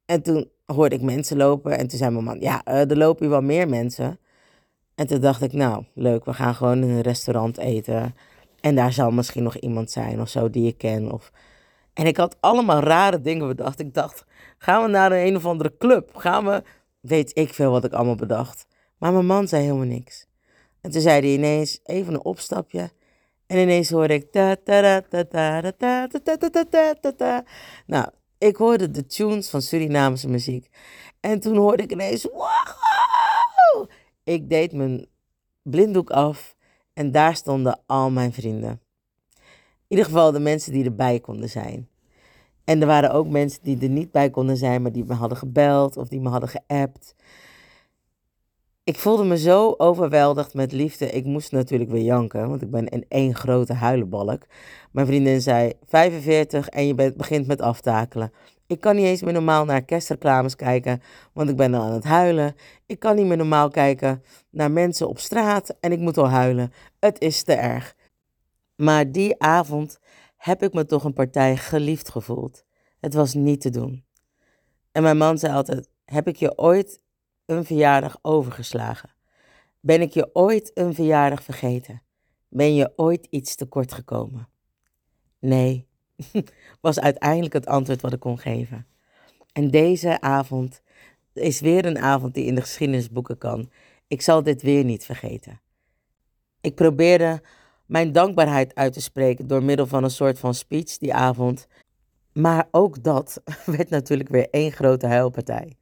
En 0.04 0.22
toen 0.22 0.50
hoorde 0.66 0.94
ik 0.94 1.02
mensen 1.02 1.36
lopen 1.36 1.78
en 1.78 1.88
toen 1.88 1.98
zei 1.98 2.10
mijn 2.10 2.24
man, 2.24 2.40
ja, 2.40 2.62
uh, 2.68 2.90
er 2.90 2.96
lopen 2.96 3.22
hier 3.22 3.30
wel 3.30 3.42
meer 3.42 3.68
mensen. 3.68 4.18
En 4.94 5.06
toen 5.06 5.20
dacht 5.20 5.42
ik, 5.42 5.52
nou, 5.52 5.84
leuk, 5.94 6.24
we 6.24 6.32
gaan 6.34 6.54
gewoon 6.54 6.82
in 6.82 6.88
een 6.88 7.00
restaurant 7.00 7.58
eten. 7.58 8.14
En 8.60 8.74
daar 8.74 8.92
zal 8.92 9.10
misschien 9.10 9.42
nog 9.42 9.56
iemand 9.56 9.90
zijn 9.90 10.20
of 10.20 10.28
zo 10.28 10.50
die 10.50 10.66
ik 10.66 10.78
ken. 10.78 11.12
Of 11.12 11.32
en 11.96 12.06
ik 12.06 12.16
had 12.16 12.36
allemaal 12.40 12.80
rare 12.80 13.20
dingen 13.20 13.46
bedacht. 13.46 13.80
Ik 13.80 13.94
dacht, 13.94 14.24
gaan 14.58 14.82
we 14.82 14.88
naar 14.88 15.12
een, 15.12 15.26
een 15.26 15.36
of 15.36 15.46
andere 15.46 15.76
club? 15.78 16.16
Gaan 16.16 16.44
we, 16.44 16.62
weet 17.00 17.30
ik 17.34 17.54
veel 17.54 17.70
wat 17.70 17.84
ik 17.84 17.92
allemaal 17.92 18.14
bedacht. 18.14 18.66
Maar 18.98 19.12
mijn 19.12 19.26
man 19.26 19.48
zei 19.48 19.62
helemaal 19.62 19.86
niks. 19.86 20.25
En 20.80 20.90
toen 20.90 21.00
zei 21.00 21.20
hij 21.20 21.32
ineens, 21.32 21.80
even 21.84 22.14
een 22.14 22.24
opstapje. 22.24 22.90
En 23.46 23.58
ineens 23.58 23.90
hoorde 23.90 24.14
ik... 24.14 24.32
Ta, 24.32 24.56
ta, 24.64 25.00
ta, 25.00 25.22
ta, 25.22 25.70
ta, 25.72 26.08
ta, 26.64 26.94
ta, 27.00 27.12
ta. 27.16 27.44
Nou, 27.86 28.08
ik 28.38 28.56
hoorde 28.56 28.90
de 28.90 29.06
tunes 29.06 29.50
van 29.50 29.62
Surinaamse 29.62 30.28
muziek. 30.28 30.68
En 31.20 31.40
toen 31.40 31.56
hoorde 31.56 31.82
ik 31.82 31.92
ineens... 31.92 32.22
Wow! 32.22 33.88
Ik 34.24 34.48
deed 34.48 34.72
mijn 34.72 35.06
blinddoek 35.62 36.10
af. 36.10 36.56
En 36.92 37.12
daar 37.12 37.36
stonden 37.36 37.80
al 37.86 38.10
mijn 38.10 38.32
vrienden. 38.32 38.80
In 39.88 39.96
ieder 39.96 40.04
geval 40.04 40.32
de 40.32 40.40
mensen 40.40 40.72
die 40.72 40.84
erbij 40.84 41.20
konden 41.20 41.48
zijn. 41.48 41.88
En 42.64 42.80
er 42.80 42.86
waren 42.86 43.12
ook 43.12 43.26
mensen 43.26 43.62
die 43.62 43.80
er 43.80 43.88
niet 43.88 44.10
bij 44.10 44.30
konden 44.30 44.56
zijn, 44.56 44.82
maar 44.82 44.92
die 44.92 45.04
me 45.04 45.14
hadden 45.14 45.38
gebeld 45.38 45.96
of 45.96 46.08
die 46.08 46.20
me 46.20 46.28
hadden 46.28 46.48
geappt. 46.48 47.14
Ik 48.86 48.98
voelde 48.98 49.24
me 49.24 49.38
zo 49.38 49.74
overweldigd 49.76 50.54
met 50.54 50.72
liefde. 50.72 51.10
Ik 51.10 51.24
moest 51.24 51.52
natuurlijk 51.52 51.90
weer 51.90 52.02
janken, 52.02 52.48
want 52.48 52.62
ik 52.62 52.70
ben 52.70 52.88
in 52.88 53.04
één 53.08 53.34
grote 53.34 53.72
huilenbalk. 53.72 54.46
Mijn 54.90 55.06
vriendin 55.06 55.40
zei 55.40 55.72
45 55.86 56.68
en 56.68 56.86
je 56.86 57.14
begint 57.16 57.46
met 57.46 57.60
aftakelen. 57.60 58.32
Ik 58.66 58.80
kan 58.80 58.96
niet 58.96 59.04
eens 59.04 59.22
meer 59.22 59.32
normaal 59.32 59.64
naar 59.64 59.82
kerstreclames 59.82 60.56
kijken, 60.56 61.02
want 61.32 61.48
ik 61.48 61.56
ben 61.56 61.74
al 61.74 61.82
aan 61.82 61.92
het 61.92 62.04
huilen. 62.04 62.54
Ik 62.86 62.98
kan 62.98 63.16
niet 63.16 63.26
meer 63.26 63.36
normaal 63.36 63.68
kijken 63.68 64.22
naar 64.50 64.70
mensen 64.70 65.08
op 65.08 65.18
straat 65.18 65.76
en 65.80 65.92
ik 65.92 65.98
moet 65.98 66.18
al 66.18 66.28
huilen. 66.28 66.72
Het 66.98 67.20
is 67.20 67.42
te 67.42 67.54
erg. 67.54 67.94
Maar 68.76 69.12
die 69.12 69.40
avond 69.42 69.98
heb 70.36 70.62
ik 70.62 70.72
me 70.72 70.86
toch 70.86 71.04
een 71.04 71.12
partij 71.12 71.56
geliefd 71.56 72.08
gevoeld. 72.08 72.64
Het 73.00 73.14
was 73.14 73.34
niet 73.34 73.60
te 73.60 73.70
doen. 73.70 74.04
En 74.92 75.02
mijn 75.02 75.16
man 75.16 75.38
zei 75.38 75.54
altijd: 75.54 75.88
Heb 76.04 76.28
ik 76.28 76.36
je 76.36 76.58
ooit 76.58 77.04
een 77.46 77.64
verjaardag 77.64 78.18
overgeslagen? 78.22 79.14
Ben 79.80 80.00
ik 80.00 80.12
je 80.12 80.30
ooit 80.32 80.70
een 80.74 80.94
verjaardag 80.94 81.42
vergeten? 81.42 82.02
Ben 82.48 82.74
je 82.74 82.92
ooit 82.96 83.26
iets 83.30 83.54
tekort 83.54 83.92
gekomen? 83.92 84.48
Nee, 85.38 85.86
was 86.80 87.00
uiteindelijk 87.00 87.54
het 87.54 87.66
antwoord 87.66 88.02
wat 88.02 88.12
ik 88.12 88.20
kon 88.20 88.38
geven. 88.38 88.86
En 89.52 89.70
deze 89.70 90.20
avond 90.20 90.82
is 91.32 91.60
weer 91.60 91.86
een 91.86 91.98
avond 91.98 92.34
die 92.34 92.44
in 92.44 92.54
de 92.54 92.60
geschiedenisboeken 92.60 93.38
kan. 93.38 93.70
Ik 94.06 94.22
zal 94.22 94.42
dit 94.42 94.62
weer 94.62 94.84
niet 94.84 95.04
vergeten. 95.04 95.60
Ik 96.60 96.74
probeerde 96.74 97.42
mijn 97.86 98.12
dankbaarheid 98.12 98.74
uit 98.74 98.92
te 98.92 99.00
spreken 99.00 99.46
door 99.46 99.62
middel 99.62 99.86
van 99.86 100.04
een 100.04 100.10
soort 100.10 100.38
van 100.38 100.54
speech 100.54 100.98
die 100.98 101.14
avond. 101.14 101.66
Maar 102.32 102.68
ook 102.70 103.02
dat 103.02 103.42
werd 103.76 103.90
natuurlijk 103.90 104.28
weer 104.28 104.48
één 104.50 104.72
grote 104.72 105.06
huilpartij. 105.06 105.76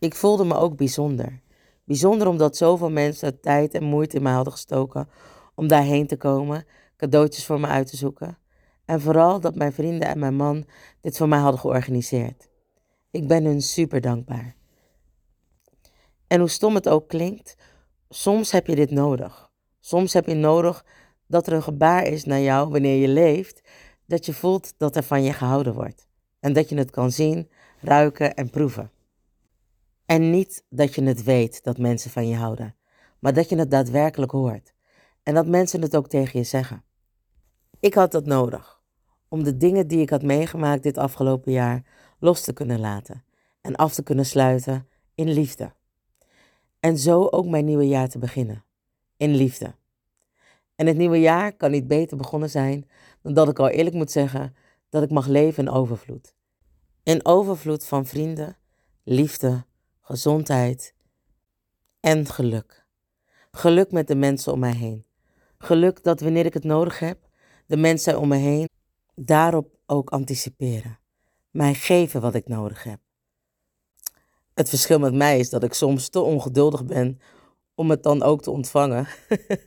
Ik 0.00 0.14
voelde 0.14 0.44
me 0.44 0.54
ook 0.54 0.76
bijzonder. 0.76 1.40
Bijzonder 1.84 2.26
omdat 2.28 2.56
zoveel 2.56 2.90
mensen 2.90 3.40
tijd 3.40 3.74
en 3.74 3.84
moeite 3.84 4.16
in 4.16 4.22
mij 4.22 4.32
hadden 4.32 4.52
gestoken 4.52 5.08
om 5.54 5.68
daarheen 5.68 6.06
te 6.06 6.16
komen, 6.16 6.64
cadeautjes 6.96 7.46
voor 7.46 7.60
me 7.60 7.66
uit 7.66 7.86
te 7.86 7.96
zoeken. 7.96 8.38
En 8.84 9.00
vooral 9.00 9.40
dat 9.40 9.54
mijn 9.54 9.72
vrienden 9.72 10.08
en 10.08 10.18
mijn 10.18 10.34
man 10.34 10.64
dit 11.00 11.16
voor 11.16 11.28
mij 11.28 11.38
hadden 11.38 11.60
georganiseerd. 11.60 12.48
Ik 13.10 13.28
ben 13.28 13.44
hun 13.44 13.62
super 13.62 14.00
dankbaar. 14.00 14.54
En 16.26 16.38
hoe 16.38 16.48
stom 16.48 16.74
het 16.74 16.88
ook 16.88 17.08
klinkt, 17.08 17.56
soms 18.08 18.50
heb 18.50 18.66
je 18.66 18.74
dit 18.74 18.90
nodig. 18.90 19.50
Soms 19.80 20.12
heb 20.12 20.26
je 20.26 20.34
nodig 20.34 20.84
dat 21.26 21.46
er 21.46 21.52
een 21.52 21.62
gebaar 21.62 22.06
is 22.06 22.24
naar 22.24 22.40
jou 22.40 22.68
wanneer 22.68 23.00
je 23.00 23.08
leeft, 23.08 23.60
dat 24.06 24.26
je 24.26 24.34
voelt 24.34 24.74
dat 24.76 24.96
er 24.96 25.02
van 25.02 25.22
je 25.22 25.32
gehouden 25.32 25.74
wordt. 25.74 26.06
En 26.38 26.52
dat 26.52 26.68
je 26.68 26.76
het 26.76 26.90
kan 26.90 27.12
zien, 27.12 27.50
ruiken 27.80 28.34
en 28.34 28.50
proeven. 28.50 28.90
En 30.10 30.30
niet 30.30 30.64
dat 30.68 30.94
je 30.94 31.02
het 31.02 31.22
weet 31.22 31.64
dat 31.64 31.78
mensen 31.78 32.10
van 32.10 32.28
je 32.28 32.36
houden, 32.36 32.76
maar 33.18 33.34
dat 33.34 33.48
je 33.48 33.56
het 33.56 33.70
daadwerkelijk 33.70 34.32
hoort. 34.32 34.74
En 35.22 35.34
dat 35.34 35.46
mensen 35.46 35.82
het 35.82 35.96
ook 35.96 36.08
tegen 36.08 36.38
je 36.38 36.44
zeggen. 36.44 36.84
Ik 37.80 37.94
had 37.94 38.12
dat 38.12 38.26
nodig 38.26 38.80
om 39.28 39.44
de 39.44 39.56
dingen 39.56 39.86
die 39.86 40.00
ik 40.00 40.10
had 40.10 40.22
meegemaakt 40.22 40.82
dit 40.82 40.98
afgelopen 40.98 41.52
jaar 41.52 41.84
los 42.18 42.40
te 42.40 42.52
kunnen 42.52 42.80
laten 42.80 43.24
en 43.60 43.76
af 43.76 43.94
te 43.94 44.02
kunnen 44.02 44.26
sluiten 44.26 44.88
in 45.14 45.28
liefde. 45.28 45.72
En 46.80 46.98
zo 46.98 47.26
ook 47.26 47.46
mijn 47.46 47.64
nieuwe 47.64 47.88
jaar 47.88 48.08
te 48.08 48.18
beginnen, 48.18 48.64
in 49.16 49.34
liefde. 49.34 49.74
En 50.74 50.86
het 50.86 50.96
nieuwe 50.96 51.20
jaar 51.20 51.52
kan 51.52 51.70
niet 51.70 51.86
beter 51.86 52.16
begonnen 52.16 52.50
zijn 52.50 52.90
dan 53.22 53.34
dat 53.34 53.48
ik 53.48 53.58
al 53.58 53.68
eerlijk 53.68 53.96
moet 53.96 54.10
zeggen 54.10 54.54
dat 54.88 55.02
ik 55.02 55.10
mag 55.10 55.26
leven 55.26 55.66
in 55.66 55.72
overvloed. 55.72 56.34
In 57.02 57.24
overvloed 57.24 57.86
van 57.86 58.06
vrienden, 58.06 58.56
liefde, 59.02 59.68
gezondheid 60.10 60.94
en 62.00 62.26
geluk. 62.26 62.86
Geluk 63.50 63.92
met 63.92 64.08
de 64.08 64.14
mensen 64.14 64.52
om 64.52 64.58
mij 64.58 64.74
heen. 64.74 65.04
Geluk 65.58 66.02
dat 66.02 66.20
wanneer 66.20 66.46
ik 66.46 66.54
het 66.54 66.64
nodig 66.64 66.98
heb, 66.98 67.28
de 67.66 67.76
mensen 67.76 68.18
om 68.18 68.28
me 68.28 68.36
heen 68.36 68.68
daarop 69.14 69.78
ook 69.86 70.10
anticiperen. 70.10 70.98
Mij 71.50 71.74
geven 71.74 72.20
wat 72.20 72.34
ik 72.34 72.48
nodig 72.48 72.82
heb. 72.82 73.00
Het 74.54 74.68
verschil 74.68 74.98
met 74.98 75.14
mij 75.14 75.38
is 75.38 75.50
dat 75.50 75.62
ik 75.62 75.72
soms 75.72 76.08
te 76.08 76.20
ongeduldig 76.20 76.84
ben 76.84 77.20
om 77.74 77.90
het 77.90 78.02
dan 78.02 78.22
ook 78.22 78.42
te 78.42 78.50
ontvangen. 78.50 79.06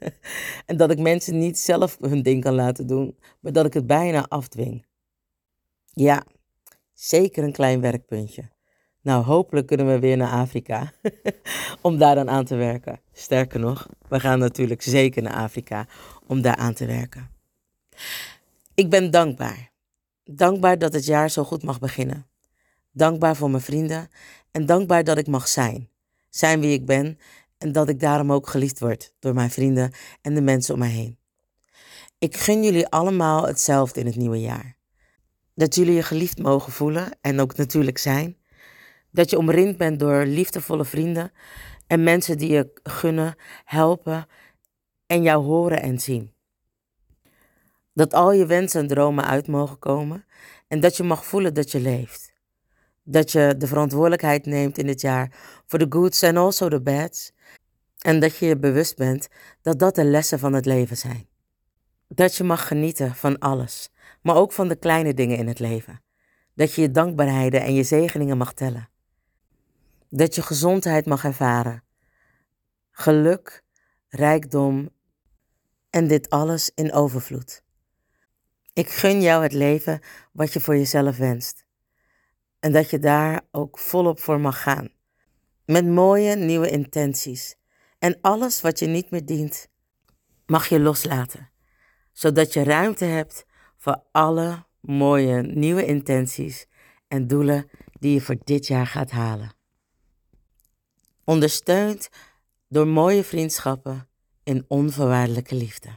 en 0.65 0.77
dat 0.77 0.91
ik 0.91 0.99
mensen 0.99 1.37
niet 1.37 1.59
zelf 1.59 1.97
hun 1.99 2.21
ding 2.21 2.43
kan 2.43 2.53
laten 2.53 2.87
doen, 2.87 3.17
maar 3.39 3.51
dat 3.51 3.65
ik 3.65 3.73
het 3.73 3.87
bijna 3.87 4.25
afdwing. 4.27 4.85
Ja, 5.93 6.25
zeker 6.93 7.43
een 7.43 7.51
klein 7.51 7.81
werkpuntje. 7.81 8.52
Nou, 9.03 9.23
hopelijk 9.23 9.67
kunnen 9.67 9.87
we 9.87 9.99
weer 9.99 10.17
naar 10.17 10.31
Afrika 10.31 10.91
om 11.81 11.97
daar 11.97 12.15
dan 12.15 12.29
aan 12.29 12.45
te 12.45 12.55
werken. 12.55 12.99
Sterker 13.13 13.59
nog, 13.59 13.87
we 14.07 14.19
gaan 14.19 14.39
natuurlijk 14.39 14.81
zeker 14.81 15.21
naar 15.21 15.33
Afrika 15.33 15.87
om 16.27 16.41
daar 16.41 16.55
aan 16.55 16.73
te 16.73 16.85
werken. 16.85 17.29
Ik 18.73 18.89
ben 18.89 19.11
dankbaar. 19.11 19.71
Dankbaar 20.23 20.77
dat 20.77 20.93
het 20.93 21.05
jaar 21.05 21.29
zo 21.29 21.43
goed 21.43 21.63
mag 21.63 21.79
beginnen. 21.79 22.27
Dankbaar 22.91 23.35
voor 23.35 23.49
mijn 23.49 23.63
vrienden 23.63 24.09
en 24.51 24.65
dankbaar 24.65 25.03
dat 25.03 25.17
ik 25.17 25.27
mag 25.27 25.47
zijn. 25.47 25.89
Zijn 26.29 26.59
wie 26.59 26.73
ik 26.73 26.85
ben 26.85 27.17
en 27.57 27.71
dat 27.71 27.89
ik 27.89 27.99
daarom 27.99 28.31
ook 28.31 28.47
geliefd 28.47 28.79
word 28.79 29.13
door 29.19 29.33
mijn 29.33 29.51
vrienden 29.51 29.91
en 30.21 30.33
de 30.33 30.41
mensen 30.41 30.73
om 30.73 30.79
mij 30.79 30.89
heen. 30.89 31.17
Ik 32.17 32.37
gun 32.37 32.63
jullie 32.63 32.87
allemaal 32.87 33.47
hetzelfde 33.47 33.99
in 33.99 34.05
het 34.05 34.15
nieuwe 34.15 34.39
jaar. 34.39 34.77
Dat 35.55 35.75
jullie 35.75 35.93
je 35.93 36.03
geliefd 36.03 36.37
mogen 36.37 36.71
voelen 36.71 37.17
en 37.21 37.39
ook 37.39 37.55
natuurlijk 37.55 37.97
zijn. 37.97 38.37
Dat 39.13 39.29
je 39.29 39.37
omringd 39.37 39.77
bent 39.77 39.99
door 39.99 40.25
liefdevolle 40.25 40.85
vrienden 40.85 41.31
en 41.87 42.03
mensen 42.03 42.37
die 42.37 42.51
je 42.51 42.71
gunnen, 42.83 43.35
helpen 43.65 44.27
en 45.05 45.21
jou 45.21 45.43
horen 45.43 45.81
en 45.81 45.99
zien. 45.99 46.33
Dat 47.93 48.13
al 48.13 48.31
je 48.31 48.45
wensen 48.45 48.81
en 48.81 48.87
dromen 48.87 49.25
uit 49.25 49.47
mogen 49.47 49.79
komen 49.79 50.25
en 50.67 50.79
dat 50.79 50.97
je 50.97 51.03
mag 51.03 51.25
voelen 51.25 51.53
dat 51.53 51.71
je 51.71 51.79
leeft. 51.79 52.33
Dat 53.03 53.31
je 53.31 53.55
de 53.57 53.67
verantwoordelijkheid 53.67 54.45
neemt 54.45 54.77
in 54.77 54.85
dit 54.85 55.01
jaar 55.01 55.31
voor 55.65 55.79
de 55.79 55.85
goods 55.89 56.21
en 56.21 56.37
also 56.37 56.69
de 56.69 56.81
bads. 56.81 57.31
En 58.01 58.19
dat 58.19 58.37
je 58.37 58.45
je 58.45 58.57
bewust 58.57 58.97
bent 58.97 59.27
dat 59.61 59.79
dat 59.79 59.95
de 59.95 60.03
lessen 60.03 60.39
van 60.39 60.53
het 60.53 60.65
leven 60.65 60.97
zijn. 60.97 61.27
Dat 62.07 62.35
je 62.35 62.43
mag 62.43 62.67
genieten 62.67 63.15
van 63.15 63.39
alles, 63.39 63.89
maar 64.21 64.35
ook 64.35 64.51
van 64.51 64.67
de 64.67 64.75
kleine 64.75 65.13
dingen 65.13 65.37
in 65.37 65.47
het 65.47 65.59
leven. 65.59 66.01
Dat 66.55 66.73
je 66.73 66.81
je 66.81 66.91
dankbaarheden 66.91 67.61
en 67.61 67.73
je 67.73 67.83
zegeningen 67.83 68.37
mag 68.37 68.53
tellen. 68.53 68.92
Dat 70.15 70.35
je 70.35 70.41
gezondheid 70.41 71.05
mag 71.05 71.23
ervaren. 71.23 71.83
Geluk, 72.91 73.63
rijkdom 74.07 74.89
en 75.89 76.07
dit 76.07 76.29
alles 76.29 76.71
in 76.75 76.91
overvloed. 76.91 77.63
Ik 78.73 78.89
gun 78.89 79.21
jou 79.21 79.43
het 79.43 79.53
leven 79.53 79.99
wat 80.31 80.53
je 80.53 80.59
voor 80.59 80.75
jezelf 80.75 81.17
wenst. 81.17 81.65
En 82.59 82.71
dat 82.71 82.89
je 82.89 82.99
daar 82.99 83.41
ook 83.51 83.79
volop 83.79 84.19
voor 84.19 84.39
mag 84.39 84.61
gaan. 84.61 84.89
Met 85.65 85.85
mooie 85.85 86.35
nieuwe 86.35 86.69
intenties. 86.69 87.55
En 87.99 88.17
alles 88.21 88.61
wat 88.61 88.79
je 88.79 88.87
niet 88.87 89.11
meer 89.11 89.25
dient, 89.25 89.69
mag 90.45 90.67
je 90.67 90.79
loslaten. 90.79 91.49
Zodat 92.11 92.53
je 92.53 92.63
ruimte 92.63 93.05
hebt 93.05 93.45
voor 93.77 94.03
alle 94.11 94.65
mooie 94.79 95.41
nieuwe 95.41 95.85
intenties 95.85 96.65
en 97.07 97.27
doelen 97.27 97.69
die 97.99 98.13
je 98.13 98.21
voor 98.21 98.37
dit 98.43 98.67
jaar 98.67 98.87
gaat 98.87 99.11
halen. 99.11 99.52
Ondersteund 101.25 102.09
door 102.67 102.87
mooie 102.87 103.23
vriendschappen 103.23 104.07
in 104.43 104.65
onvoorwaardelijke 104.67 105.55
liefde. 105.55 105.89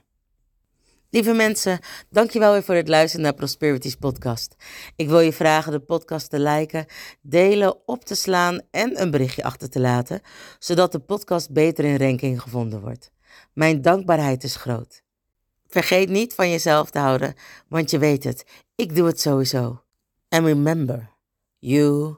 Lieve 1.10 1.32
mensen, 1.32 1.78
dankjewel 2.10 2.52
weer 2.52 2.62
voor 2.62 2.74
het 2.74 2.88
luisteren 2.88 3.24
naar 3.24 3.34
Prosperities 3.34 3.94
podcast. 3.94 4.56
Ik 4.96 5.08
wil 5.08 5.20
je 5.20 5.32
vragen 5.32 5.72
de 5.72 5.80
podcast 5.80 6.30
te 6.30 6.40
liken, 6.40 6.86
delen, 7.20 7.88
op 7.88 8.04
te 8.04 8.14
slaan 8.14 8.60
en 8.70 9.00
een 9.00 9.10
berichtje 9.10 9.44
achter 9.44 9.70
te 9.70 9.80
laten, 9.80 10.20
zodat 10.58 10.92
de 10.92 10.98
podcast 10.98 11.52
beter 11.52 11.84
in 11.84 11.96
ranking 11.96 12.42
gevonden 12.42 12.80
wordt. 12.80 13.10
Mijn 13.52 13.82
dankbaarheid 13.82 14.44
is 14.44 14.56
groot. 14.56 15.02
Vergeet 15.66 16.08
niet 16.08 16.34
van 16.34 16.50
jezelf 16.50 16.90
te 16.90 16.98
houden, 16.98 17.34
want 17.68 17.90
je 17.90 17.98
weet 17.98 18.24
het, 18.24 18.44
ik 18.74 18.94
doe 18.94 19.06
het 19.06 19.20
sowieso. 19.20 19.82
And 20.28 20.44
remember, 20.44 21.10
you 21.58 22.16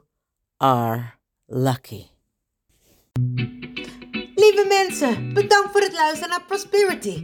are 0.57 1.13
lucky. 1.45 2.18
Lieve 4.59 4.83
mensen, 4.87 5.33
bedankt 5.33 5.71
voor 5.71 5.81
het 5.81 5.93
luisteren 5.93 6.29
naar 6.29 6.43
Prosperity, 6.47 7.23